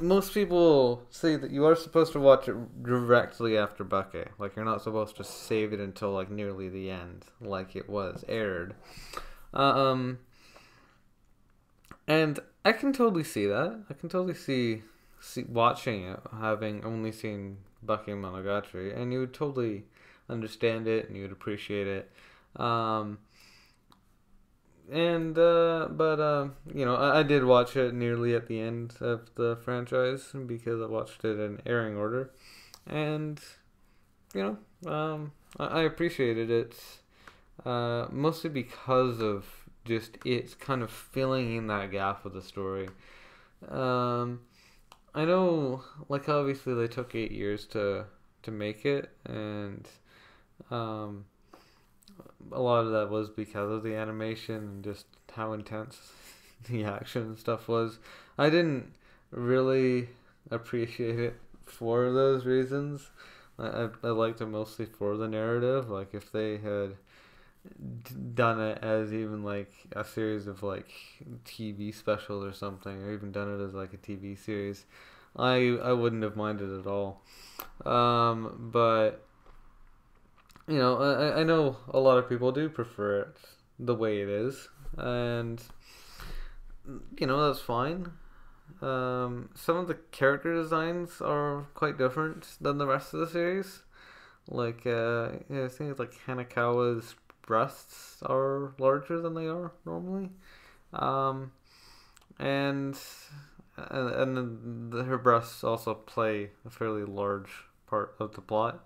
most 0.00 0.34
people 0.34 1.02
say 1.10 1.36
that 1.36 1.50
you 1.50 1.64
are 1.64 1.74
supposed 1.74 2.12
to 2.12 2.20
watch 2.20 2.48
it 2.48 2.82
directly 2.82 3.56
after 3.56 3.84
Bake. 3.84 4.26
Like, 4.38 4.56
you're 4.56 4.64
not 4.64 4.82
supposed 4.82 5.16
to 5.16 5.24
save 5.24 5.72
it 5.72 5.80
until, 5.80 6.12
like, 6.12 6.30
nearly 6.30 6.68
the 6.68 6.90
end, 6.90 7.24
like 7.40 7.76
it 7.76 7.88
was 7.88 8.24
aired. 8.28 8.74
Um, 9.54 10.18
and 12.06 12.38
I 12.64 12.72
can 12.72 12.92
totally 12.92 13.24
see 13.24 13.46
that. 13.46 13.84
I 13.88 13.94
can 13.94 14.08
totally 14.08 14.34
see, 14.34 14.82
see 15.20 15.44
watching 15.48 16.04
it, 16.04 16.20
having 16.40 16.84
only 16.84 17.12
seen 17.12 17.58
Bakemonogatari, 17.84 18.96
and 18.96 19.12
you 19.12 19.20
would 19.20 19.34
totally 19.34 19.84
understand 20.28 20.88
it 20.88 21.08
and 21.08 21.16
you 21.16 21.22
would 21.22 21.32
appreciate 21.32 21.86
it. 21.86 22.10
Um, 22.60 23.18
and 24.90 25.36
uh, 25.38 25.88
but 25.90 26.20
uh, 26.20 26.48
you 26.72 26.84
know, 26.84 26.94
I, 26.94 27.20
I, 27.20 27.22
did 27.22 27.44
watch 27.44 27.76
it 27.76 27.94
nearly 27.94 28.34
at 28.34 28.46
the 28.46 28.60
end 28.60 28.94
of 29.00 29.34
the 29.34 29.58
franchise 29.64 30.32
because 30.46 30.80
I 30.80 30.86
watched 30.86 31.24
it 31.24 31.38
in 31.38 31.60
airing 31.66 31.96
order, 31.96 32.30
and 32.86 33.40
you 34.34 34.58
know, 34.84 34.92
um, 34.92 35.32
I, 35.58 35.66
I 35.66 35.82
appreciated 35.82 36.50
it 36.50 36.76
uh, 37.64 38.06
mostly 38.10 38.50
because 38.50 39.20
of 39.20 39.46
just 39.84 40.18
it's 40.24 40.54
kind 40.54 40.82
of 40.82 40.90
filling 40.90 41.56
in 41.56 41.66
that 41.68 41.90
gap 41.90 42.24
of 42.24 42.32
the 42.32 42.42
story. 42.42 42.88
Um, 43.68 44.40
I 45.14 45.24
know, 45.24 45.82
like 46.08 46.28
obviously 46.28 46.74
they 46.74 46.88
took 46.88 47.14
eight 47.14 47.32
years 47.32 47.66
to 47.68 48.04
to 48.42 48.50
make 48.50 48.84
it, 48.84 49.10
and 49.24 49.88
um, 50.70 51.24
a 52.52 52.60
lot 52.60 52.84
of 52.84 52.92
that 52.92 53.10
was 53.10 53.28
because 53.30 53.70
of 53.70 53.82
the 53.82 53.94
animation 53.94 54.56
and 54.56 54.84
just 54.84 55.06
how 55.32 55.52
intense 55.52 56.12
the 56.70 56.84
action 56.84 57.22
and 57.22 57.38
stuff 57.38 57.68
was. 57.68 57.98
I 58.38 58.50
didn't 58.50 58.92
really 59.30 60.08
appreciate 60.50 61.18
it 61.18 61.36
for 61.64 62.12
those 62.12 62.44
reasons. 62.44 63.10
I, 63.58 63.88
I, 64.02 64.08
liked 64.08 64.40
it 64.40 64.46
mostly 64.46 64.84
for 64.84 65.16
the 65.16 65.28
narrative. 65.28 65.88
Like 65.88 66.12
if 66.12 66.30
they 66.30 66.58
had 66.58 66.96
done 68.34 68.60
it 68.60 68.78
as 68.82 69.12
even 69.12 69.42
like 69.42 69.72
a 69.92 70.04
series 70.04 70.46
of 70.46 70.62
like 70.62 70.90
TV 71.44 71.94
specials 71.94 72.44
or 72.44 72.52
something, 72.52 73.02
or 73.02 73.12
even 73.12 73.32
done 73.32 73.58
it 73.58 73.64
as 73.64 73.74
like 73.74 73.94
a 73.94 73.96
TV 73.96 74.38
series, 74.38 74.84
I 75.34 75.78
I 75.82 75.92
wouldn't 75.92 76.22
have 76.22 76.36
minded 76.36 76.78
at 76.78 76.86
all. 76.86 77.22
Um, 77.84 78.70
but 78.72 79.25
you 80.68 80.78
know, 80.78 80.96
I 81.00 81.40
I 81.40 81.42
know 81.42 81.76
a 81.90 81.98
lot 81.98 82.18
of 82.18 82.28
people 82.28 82.52
do 82.52 82.68
prefer 82.68 83.20
it 83.20 83.36
the 83.78 83.94
way 83.94 84.20
it 84.20 84.28
is, 84.28 84.68
and 84.96 85.62
you 87.18 87.26
know 87.26 87.46
that's 87.46 87.62
fine. 87.62 88.12
Um, 88.82 89.50
some 89.54 89.76
of 89.76 89.88
the 89.88 89.94
character 90.10 90.54
designs 90.54 91.20
are 91.20 91.66
quite 91.74 91.96
different 91.98 92.56
than 92.60 92.78
the 92.78 92.86
rest 92.86 93.14
of 93.14 93.20
the 93.20 93.26
series. 93.26 93.82
Like, 94.48 94.86
uh, 94.86 95.30
yeah, 95.50 95.64
I 95.64 95.68
think 95.68 95.90
it's 95.90 95.98
like 95.98 96.14
Hanekawa's 96.26 97.14
breasts 97.46 98.22
are 98.22 98.74
larger 98.78 99.20
than 99.20 99.34
they 99.34 99.46
are 99.46 99.72
normally. 99.84 100.30
Um, 100.92 101.52
and 102.38 102.98
and, 103.76 104.10
and 104.10 104.92
the, 104.92 105.04
her 105.04 105.18
breasts 105.18 105.64
also 105.64 105.94
play 105.94 106.50
a 106.64 106.70
fairly 106.70 107.04
large 107.04 107.64
part 107.86 108.14
of 108.18 108.34
the 108.34 108.40
plot, 108.40 108.84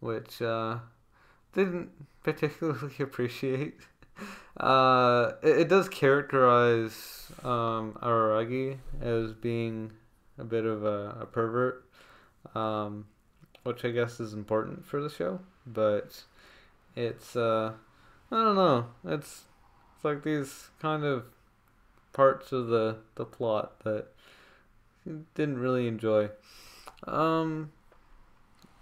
which 0.00 0.40
uh, 0.42 0.78
didn't 1.56 1.90
particularly 2.22 2.94
appreciate. 3.00 3.74
Uh, 4.58 5.32
it, 5.42 5.60
it 5.60 5.68
does 5.68 5.88
characterize 5.88 7.32
um, 7.42 7.98
Araragi 8.02 8.78
as 9.00 9.32
being 9.32 9.90
a 10.38 10.44
bit 10.44 10.64
of 10.64 10.84
a, 10.84 11.16
a 11.22 11.26
pervert, 11.26 11.84
um, 12.54 13.06
which 13.64 13.84
I 13.84 13.90
guess 13.90 14.20
is 14.20 14.34
important 14.34 14.86
for 14.86 15.02
the 15.02 15.10
show, 15.10 15.40
but 15.66 16.22
it's 16.94 17.34
uh, 17.36 17.72
I 18.30 18.36
don't 18.36 18.54
know. 18.54 18.86
It's 19.04 19.44
it's 19.94 20.04
like 20.04 20.22
these 20.22 20.68
kind 20.80 21.04
of 21.04 21.24
parts 22.12 22.52
of 22.52 22.68
the 22.68 22.98
the 23.16 23.24
plot 23.24 23.80
that 23.84 24.06
didn't 25.34 25.58
really 25.58 25.88
enjoy. 25.88 26.30
Um, 27.06 27.72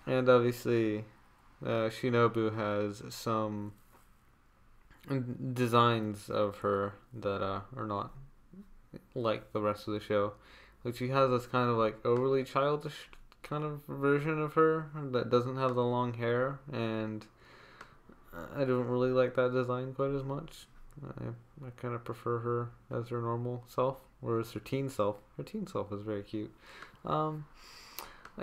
and 0.06 0.28
obviously, 0.28 1.04
uh, 1.62 1.88
Shinobu 1.90 2.56
has 2.56 3.02
some 3.14 3.72
designs 5.52 6.30
of 6.30 6.58
her 6.58 6.94
that 7.12 7.42
uh, 7.42 7.60
are 7.76 7.86
not 7.86 8.12
like 9.14 9.52
the 9.52 9.60
rest 9.60 9.86
of 9.86 9.94
the 9.94 10.00
show. 10.00 10.32
Like 10.82 10.96
she 10.96 11.08
has 11.08 11.30
this 11.30 11.46
kind 11.46 11.70
of 11.70 11.76
like 11.76 11.96
overly 12.04 12.44
childish 12.44 13.08
kind 13.42 13.64
of 13.64 13.80
version 13.86 14.40
of 14.40 14.54
her 14.54 14.90
that 15.12 15.30
doesn't 15.30 15.56
have 15.56 15.74
the 15.74 15.84
long 15.84 16.14
hair, 16.14 16.58
and 16.72 17.24
I 18.56 18.64
don't 18.64 18.88
really 18.88 19.10
like 19.10 19.34
that 19.36 19.52
design 19.52 19.94
quite 19.94 20.14
as 20.14 20.24
much. 20.24 20.66
I, 21.20 21.28
I 21.66 21.70
kind 21.76 21.94
of 21.94 22.04
prefer 22.04 22.38
her 22.38 22.70
as 22.90 23.08
her 23.08 23.20
normal 23.20 23.64
self, 23.68 23.98
whereas 24.20 24.52
her 24.52 24.60
teen 24.60 24.88
self, 24.88 25.16
her 25.36 25.42
teen 25.42 25.66
self 25.66 25.92
is 25.92 26.02
very 26.02 26.22
cute. 26.22 26.54
Um, 27.04 27.46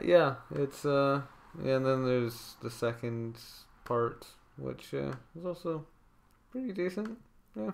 yeah, 0.03 0.35
it's 0.53 0.85
uh, 0.85 1.21
and 1.57 1.85
then 1.85 2.05
there's 2.05 2.55
the 2.61 2.69
second 2.69 3.37
part, 3.85 4.27
which 4.57 4.93
uh, 4.93 5.13
is 5.37 5.45
also 5.45 5.85
pretty 6.51 6.73
decent. 6.73 7.17
Yeah. 7.55 7.71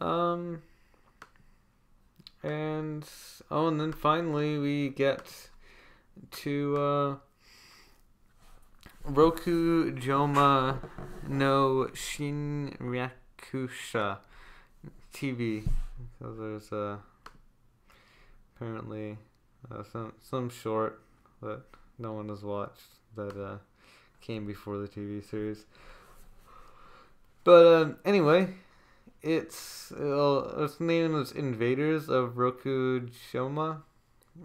Um. 0.00 0.62
And 2.42 3.04
oh, 3.50 3.66
and 3.66 3.80
then 3.80 3.92
finally 3.92 4.58
we 4.58 4.90
get 4.90 5.50
to 6.30 6.76
uh, 6.76 7.16
Rokujouma 9.10 10.78
no 11.26 11.88
Shinryakusha 11.92 13.10
TV. 15.12 15.68
So 16.18 16.34
there's 16.38 16.72
uh, 16.72 16.98
apparently 18.54 19.18
uh, 19.70 19.82
some 19.82 20.12
some 20.22 20.48
short 20.48 21.00
that 21.42 21.62
no 21.98 22.12
one 22.12 22.28
has 22.28 22.42
watched 22.42 22.82
that 23.16 23.36
uh, 23.40 23.58
came 24.20 24.46
before 24.46 24.78
the 24.78 24.88
TV 24.88 25.28
series. 25.28 25.64
But 27.44 27.66
um, 27.66 27.96
anyway, 28.04 28.48
it's 29.22 29.90
uh, 29.92 30.54
it's 30.58 30.80
named 30.80 31.14
as 31.16 31.32
Invaders 31.32 32.08
of 32.08 32.38
Roku 32.38 33.08
Joma, 33.32 33.82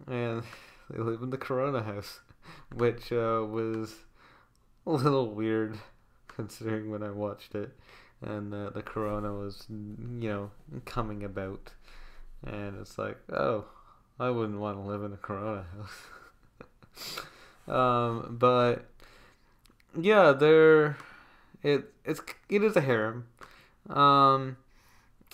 and 0.07 0.43
they 0.89 0.99
live 0.99 1.21
in 1.21 1.29
the 1.29 1.37
Corona 1.37 1.83
house, 1.83 2.21
which 2.73 3.11
uh, 3.11 3.45
was 3.47 3.95
a 4.85 4.91
little 4.91 5.31
weird 5.31 5.77
considering 6.27 6.89
when 6.89 7.03
I 7.03 7.11
watched 7.11 7.55
it, 7.55 7.71
and 8.21 8.53
uh, 8.53 8.69
the 8.71 8.81
Corona 8.81 9.33
was 9.33 9.65
you 9.69 10.29
know 10.29 10.51
coming 10.85 11.23
about, 11.23 11.71
and 12.45 12.79
it's 12.79 12.97
like 12.97 13.17
oh, 13.31 13.65
I 14.19 14.29
wouldn't 14.29 14.59
want 14.59 14.77
to 14.77 14.83
live 14.83 15.03
in 15.03 15.13
a 15.13 15.17
Corona 15.17 15.65
house. 15.75 17.29
Um, 17.67 18.37
but 18.39 18.85
yeah, 19.99 20.31
they're 20.31 20.97
it 21.61 21.91
it's 22.05 22.21
it 22.49 22.63
is 22.63 22.75
a 22.75 22.81
harem. 22.81 23.27
Um, 23.89 24.57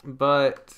but 0.03 0.73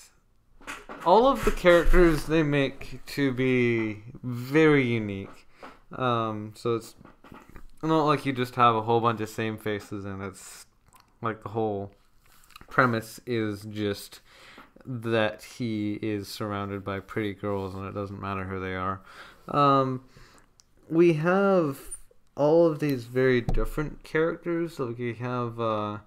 all 1.05 1.27
of 1.27 1.45
the 1.45 1.51
characters 1.51 2.25
they 2.25 2.43
make 2.43 2.99
to 3.07 3.31
be 3.31 4.03
very 4.23 4.85
unique. 4.85 5.47
Um, 5.93 6.53
so 6.55 6.75
it's 6.75 6.95
not 7.83 8.05
like 8.05 8.25
you 8.25 8.33
just 8.33 8.55
have 8.55 8.75
a 8.75 8.81
whole 8.81 9.01
bunch 9.01 9.21
of 9.21 9.29
same 9.29 9.57
faces 9.57 10.05
and 10.05 10.21
it's 10.21 10.65
like 11.21 11.43
the 11.43 11.49
whole 11.49 11.91
premise 12.69 13.19
is 13.25 13.63
just 13.63 14.21
that 14.85 15.43
he 15.43 15.93
is 16.01 16.27
surrounded 16.27 16.83
by 16.83 16.99
pretty 16.99 17.33
girls 17.33 17.75
and 17.75 17.85
it 17.85 17.93
doesn't 17.93 18.21
matter 18.21 18.45
who 18.45 18.59
they 18.59 18.75
are. 18.75 19.01
Um, 19.47 20.03
we 20.91 21.13
have 21.13 21.79
all 22.35 22.67
of 22.67 22.79
these 22.79 23.05
very 23.05 23.39
different 23.39 24.03
characters. 24.03 24.77
Like 24.77 24.99
we 24.99 25.13
have 25.15 25.59
uh, 25.59 25.99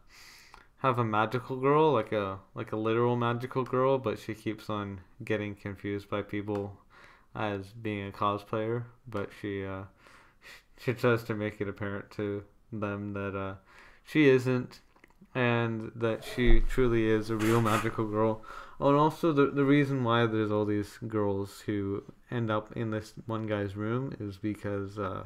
have 0.79 0.99
a 0.99 1.05
magical 1.05 1.57
girl, 1.57 1.93
like 1.93 2.13
a 2.13 2.39
like 2.55 2.71
a 2.71 2.77
literal 2.77 3.17
magical 3.17 3.65
girl, 3.65 3.99
but 3.99 4.19
she 4.19 4.35
keeps 4.35 4.69
on 4.69 5.01
getting 5.25 5.55
confused 5.55 6.11
by 6.11 6.21
people 6.21 6.77
as 7.35 7.69
being 7.69 8.07
a 8.07 8.13
cosplayer. 8.13 8.85
But 9.09 9.31
she 9.41 9.65
uh, 9.65 9.85
she 10.79 10.93
tries 10.93 11.25
to 11.25 11.35
make 11.35 11.63
it 11.63 11.69
apparent 11.69 12.11
to 12.13 12.45
them 12.71 13.15
that 13.15 13.35
uh, 13.35 13.55
she 14.05 14.29
isn't, 14.29 14.81
and 15.35 15.93
that 15.95 16.25
she 16.25 16.61
truly 16.61 17.07
is 17.07 17.31
a 17.31 17.37
real 17.37 17.63
magical 17.63 18.07
girl. 18.07 18.43
And 18.81 18.97
also 18.97 19.33
the 19.33 19.47
the 19.47 19.65
reason 19.65 20.05
why 20.05 20.27
there's 20.27 20.51
all 20.51 20.65
these 20.65 20.99
girls 21.07 21.61
who 21.61 22.05
end 22.31 22.51
up 22.51 22.73
in 22.77 22.91
this 22.91 23.15
one 23.27 23.47
guy's 23.47 23.77
room 23.77 24.15
is 24.19 24.37
because 24.37 24.99
uh, 24.99 25.25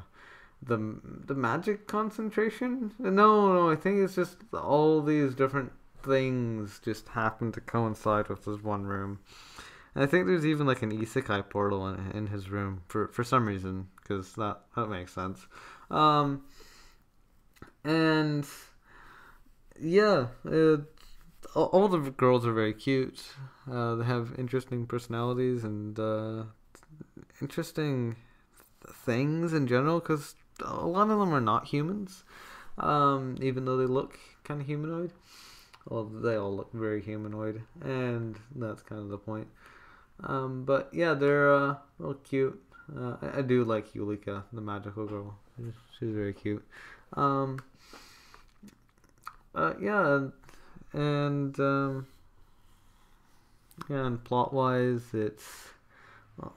the 0.61 0.77
the 1.25 1.35
magic 1.35 1.87
concentration. 1.87 2.93
No, 2.99 3.53
no, 3.53 3.69
I 3.69 3.75
think 3.75 3.99
it's 3.99 4.15
just 4.15 4.37
all 4.53 5.01
these 5.01 5.33
different 5.33 5.71
things 6.03 6.79
just 6.83 7.07
happen 7.09 7.51
to 7.53 7.61
coincide 7.61 8.29
with 8.29 8.45
this 8.45 8.61
one 8.61 8.85
room. 8.85 9.19
And 9.95 10.03
I 10.03 10.07
think 10.07 10.27
there's 10.27 10.45
even 10.45 10.67
like 10.67 10.81
an 10.81 10.91
isekai 10.91 11.49
portal 11.49 11.87
in, 11.87 12.11
in 12.11 12.27
his 12.27 12.49
room 12.49 12.81
for 12.87 13.07
for 13.07 13.23
some 13.23 13.47
reason 13.47 13.87
because 14.01 14.33
that 14.33 14.61
that 14.75 14.87
makes 14.87 15.13
sense. 15.13 15.47
Um, 15.89 16.43
and 17.83 18.47
yeah, 19.79 20.27
it, 20.45 20.81
all, 21.55 21.87
the 21.87 22.11
girls 22.11 22.45
are 22.45 22.53
very 22.53 22.73
cute. 22.73 23.23
Uh, 23.69 23.95
they 23.95 24.05
have 24.05 24.35
interesting 24.37 24.85
personalities 24.85 25.63
and 25.63 25.99
uh, 25.99 26.43
interesting 27.41 28.15
things 29.05 29.53
in 29.53 29.67
general 29.67 29.99
because 29.99 30.35
a 30.63 30.85
lot 30.85 31.09
of 31.09 31.19
them 31.19 31.33
are 31.33 31.41
not 31.41 31.67
humans, 31.67 32.23
um, 32.77 33.37
even 33.41 33.65
though 33.65 33.77
they 33.77 33.85
look 33.85 34.19
kind 34.43 34.61
of 34.61 34.67
humanoid. 34.67 35.11
Well, 35.87 36.05
they 36.05 36.35
all 36.35 36.55
look 36.55 36.71
very 36.73 37.01
humanoid, 37.01 37.63
and 37.81 38.37
that's 38.55 38.81
kind 38.81 39.01
of 39.01 39.09
the 39.09 39.17
point. 39.17 39.47
Um, 40.23 40.65
but 40.65 40.89
yeah, 40.93 41.13
they're 41.13 41.53
uh, 41.53 41.75
real 41.97 42.13
cute. 42.15 42.61
Uh, 42.95 43.15
I, 43.21 43.39
I, 43.39 43.41
do 43.41 43.63
like 43.63 43.93
Yurika, 43.93 44.43
the 44.51 44.61
magical 44.61 45.05
girl. 45.05 45.37
She's 45.97 46.09
very 46.09 46.33
cute. 46.33 46.65
Um, 47.13 47.59
uh, 49.55 49.73
yeah, 49.79 50.27
and 50.93 51.59
um, 51.59 52.07
and 53.87 54.23
plot 54.23 54.53
wise, 54.53 55.13
it's 55.13 55.69
well, 56.37 56.53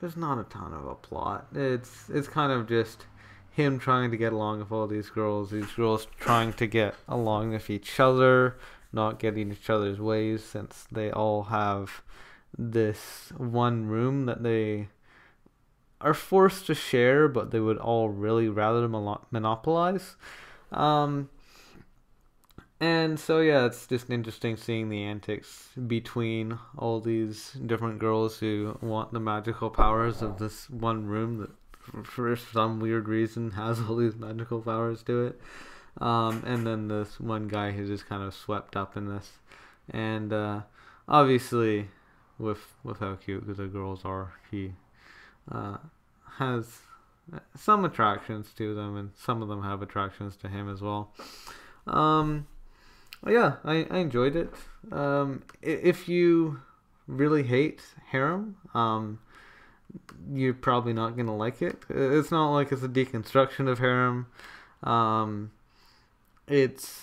there's 0.00 0.16
not 0.16 0.38
a 0.38 0.44
ton 0.44 0.72
of 0.72 0.86
a 0.86 0.94
plot. 0.94 1.46
It's 1.54 2.08
it's 2.10 2.28
kind 2.28 2.52
of 2.52 2.68
just 2.68 3.06
him 3.50 3.78
trying 3.78 4.10
to 4.10 4.16
get 4.16 4.32
along 4.32 4.60
with 4.60 4.70
all 4.70 4.86
these 4.86 5.10
girls, 5.10 5.50
these 5.50 5.72
girls 5.72 6.06
trying 6.20 6.52
to 6.54 6.66
get 6.66 6.94
along 7.08 7.50
with 7.50 7.68
each 7.70 7.98
other, 7.98 8.56
not 8.92 9.18
getting 9.18 9.50
each 9.50 9.68
other's 9.68 10.00
ways 10.00 10.44
since 10.44 10.86
they 10.92 11.10
all 11.10 11.44
have 11.44 12.02
this 12.56 13.32
one 13.36 13.86
room 13.86 14.26
that 14.26 14.42
they 14.42 14.88
are 16.00 16.14
forced 16.14 16.66
to 16.66 16.74
share, 16.74 17.26
but 17.26 17.50
they 17.50 17.58
would 17.58 17.78
all 17.78 18.08
really 18.08 18.48
rather 18.48 18.88
monopolize. 18.88 20.16
Um, 20.70 21.28
and 22.80 23.18
so 23.18 23.40
yeah, 23.40 23.66
it's 23.66 23.86
just 23.86 24.10
interesting 24.10 24.56
seeing 24.56 24.88
the 24.88 25.02
antics 25.02 25.70
between 25.86 26.58
all 26.76 27.00
these 27.00 27.52
different 27.66 27.98
girls 27.98 28.38
who 28.38 28.78
want 28.80 29.12
the 29.12 29.20
magical 29.20 29.70
powers 29.70 30.22
of 30.22 30.38
this 30.38 30.70
one 30.70 31.06
room 31.06 31.38
that 31.38 31.50
for 32.06 32.36
some 32.36 32.80
weird 32.80 33.08
reason 33.08 33.50
has 33.52 33.80
all 33.80 33.96
these 33.96 34.16
magical 34.16 34.60
powers 34.60 35.02
to 35.04 35.26
it. 35.26 35.40
Um, 36.00 36.44
and 36.46 36.66
then 36.66 36.88
this 36.88 37.18
one 37.18 37.48
guy 37.48 37.72
who's 37.72 37.88
just 37.88 38.08
kind 38.08 38.22
of 38.22 38.32
swept 38.32 38.76
up 38.76 38.96
in 38.96 39.08
this, 39.08 39.32
and 39.90 40.32
uh, 40.32 40.60
obviously, 41.08 41.88
with 42.38 42.76
with 42.84 43.00
how 43.00 43.16
cute 43.16 43.44
the 43.56 43.66
girls 43.66 44.04
are, 44.04 44.34
he 44.48 44.74
uh, 45.50 45.78
has 46.36 46.82
some 47.56 47.84
attractions 47.84 48.52
to 48.58 48.76
them, 48.76 48.96
and 48.96 49.10
some 49.16 49.42
of 49.42 49.48
them 49.48 49.64
have 49.64 49.82
attractions 49.82 50.36
to 50.36 50.48
him 50.48 50.70
as 50.70 50.80
well. 50.80 51.10
Um, 51.88 52.46
yeah, 53.26 53.56
I, 53.64 53.86
I 53.90 53.98
enjoyed 53.98 54.36
it. 54.36 54.52
Um, 54.92 55.42
if 55.62 56.08
you 56.08 56.60
really 57.06 57.42
hate 57.42 57.82
harem, 58.10 58.56
um, 58.74 59.18
you're 60.32 60.54
probably 60.54 60.92
not 60.92 61.16
gonna 61.16 61.36
like 61.36 61.62
it. 61.62 61.82
It's 61.88 62.30
not 62.30 62.52
like 62.52 62.72
it's 62.72 62.82
a 62.82 62.88
deconstruction 62.88 63.68
of 63.68 63.78
harem. 63.78 64.26
Um, 64.82 65.50
it's 66.46 67.02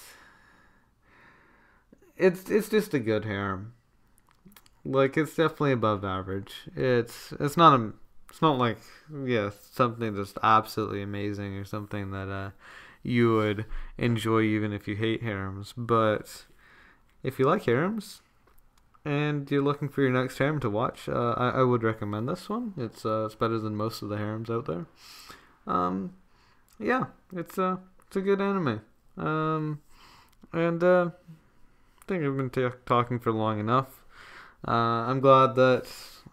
it's 2.17 2.49
it's 2.49 2.69
just 2.69 2.93
a 2.93 2.99
good 2.99 3.25
harem. 3.25 3.73
Like 4.83 5.17
it's 5.17 5.35
definitely 5.35 5.73
above 5.73 6.05
average. 6.05 6.53
It's 6.75 7.33
it's 7.39 7.57
not 7.57 7.79
a 7.79 7.93
it's 8.29 8.41
not 8.41 8.57
like 8.57 8.79
yeah 9.25 9.49
something 9.71 10.15
just 10.15 10.37
absolutely 10.43 11.01
amazing 11.01 11.55
or 11.55 11.65
something 11.65 12.11
that 12.11 12.29
uh 12.29 12.49
you 13.05 13.35
would 13.35 13.65
enjoy 13.97 14.41
even 14.41 14.73
if 14.73 14.87
you 14.87 14.95
hate 14.95 15.23
harems. 15.23 15.73
But 15.75 16.45
if 17.23 17.39
you 17.39 17.45
like 17.45 17.65
harems, 17.65 18.21
and 19.03 19.49
you're 19.51 19.63
looking 19.63 19.87
for 19.87 20.01
your 20.01 20.11
next 20.11 20.37
harem 20.39 20.59
to 20.61 20.69
watch, 20.69 21.07
uh, 21.07 21.35
I, 21.37 21.49
I 21.59 21.63
would 21.63 21.83
recommend 21.83 22.27
this 22.27 22.49
one. 22.49 22.73
It's 22.77 23.05
uh, 23.05 23.25
it's 23.25 23.35
better 23.35 23.59
than 23.59 23.75
most 23.75 24.01
of 24.01 24.09
the 24.09 24.17
harems 24.17 24.49
out 24.49 24.65
there. 24.65 24.85
Um, 25.67 26.15
yeah, 26.79 27.05
it's 27.35 27.57
a 27.57 27.63
uh, 27.63 27.77
it's 28.07 28.15
a 28.15 28.21
good 28.21 28.41
anime. 28.41 28.81
Um, 29.17 29.81
and 30.51 30.83
uh, 30.83 31.09
think 32.07 32.23
I've 32.23 32.37
been 32.37 32.49
ta 32.49 32.71
talking 32.85 33.19
for 33.19 33.31
long 33.31 33.59
enough. 33.59 34.03
Uh, 34.67 35.05
I'm 35.09 35.19
glad 35.19 35.55
that 35.55 35.87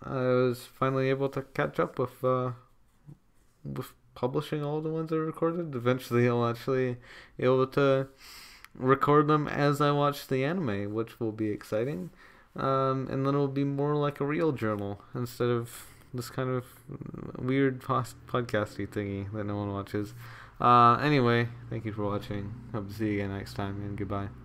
I 0.04 0.16
was 0.16 0.66
finally 0.66 1.10
able 1.10 1.28
to 1.30 1.42
catch 1.42 1.78
up 1.80 1.98
with 1.98 2.22
uh, 2.24 2.52
with 3.64 3.92
publishing 4.14 4.64
all 4.64 4.80
the 4.80 4.88
ones 4.90 5.12
I 5.12 5.16
recorded. 5.16 5.74
Eventually, 5.74 6.28
I'll 6.28 6.46
actually 6.46 6.96
be 7.36 7.44
able 7.44 7.66
to 7.68 8.08
record 8.74 9.28
them 9.28 9.48
as 9.48 9.80
I 9.80 9.90
watch 9.90 10.26
the 10.26 10.44
anime, 10.44 10.92
which 10.94 11.20
will 11.20 11.32
be 11.32 11.50
exciting. 11.50 12.10
Um, 12.54 13.08
and 13.10 13.26
then 13.26 13.34
it'll 13.34 13.48
be 13.48 13.64
more 13.64 13.96
like 13.96 14.20
a 14.20 14.26
real 14.26 14.52
journal 14.52 15.00
instead 15.14 15.48
of 15.48 15.86
this 16.12 16.28
kind 16.28 16.50
of 16.50 16.64
weird 17.38 17.80
podcasty 17.80 18.86
thingy 18.86 19.32
that 19.32 19.44
no 19.44 19.56
one 19.56 19.72
watches. 19.72 20.14
Uh, 20.60 20.96
anyway, 20.96 21.48
thank 21.70 21.84
you 21.84 21.92
for 21.92 22.04
watching. 22.04 22.52
Hope 22.72 22.88
to 22.88 22.94
see 22.94 23.06
you 23.06 23.12
again 23.14 23.36
next 23.36 23.54
time, 23.54 23.82
and 23.82 23.96
goodbye. 23.96 24.41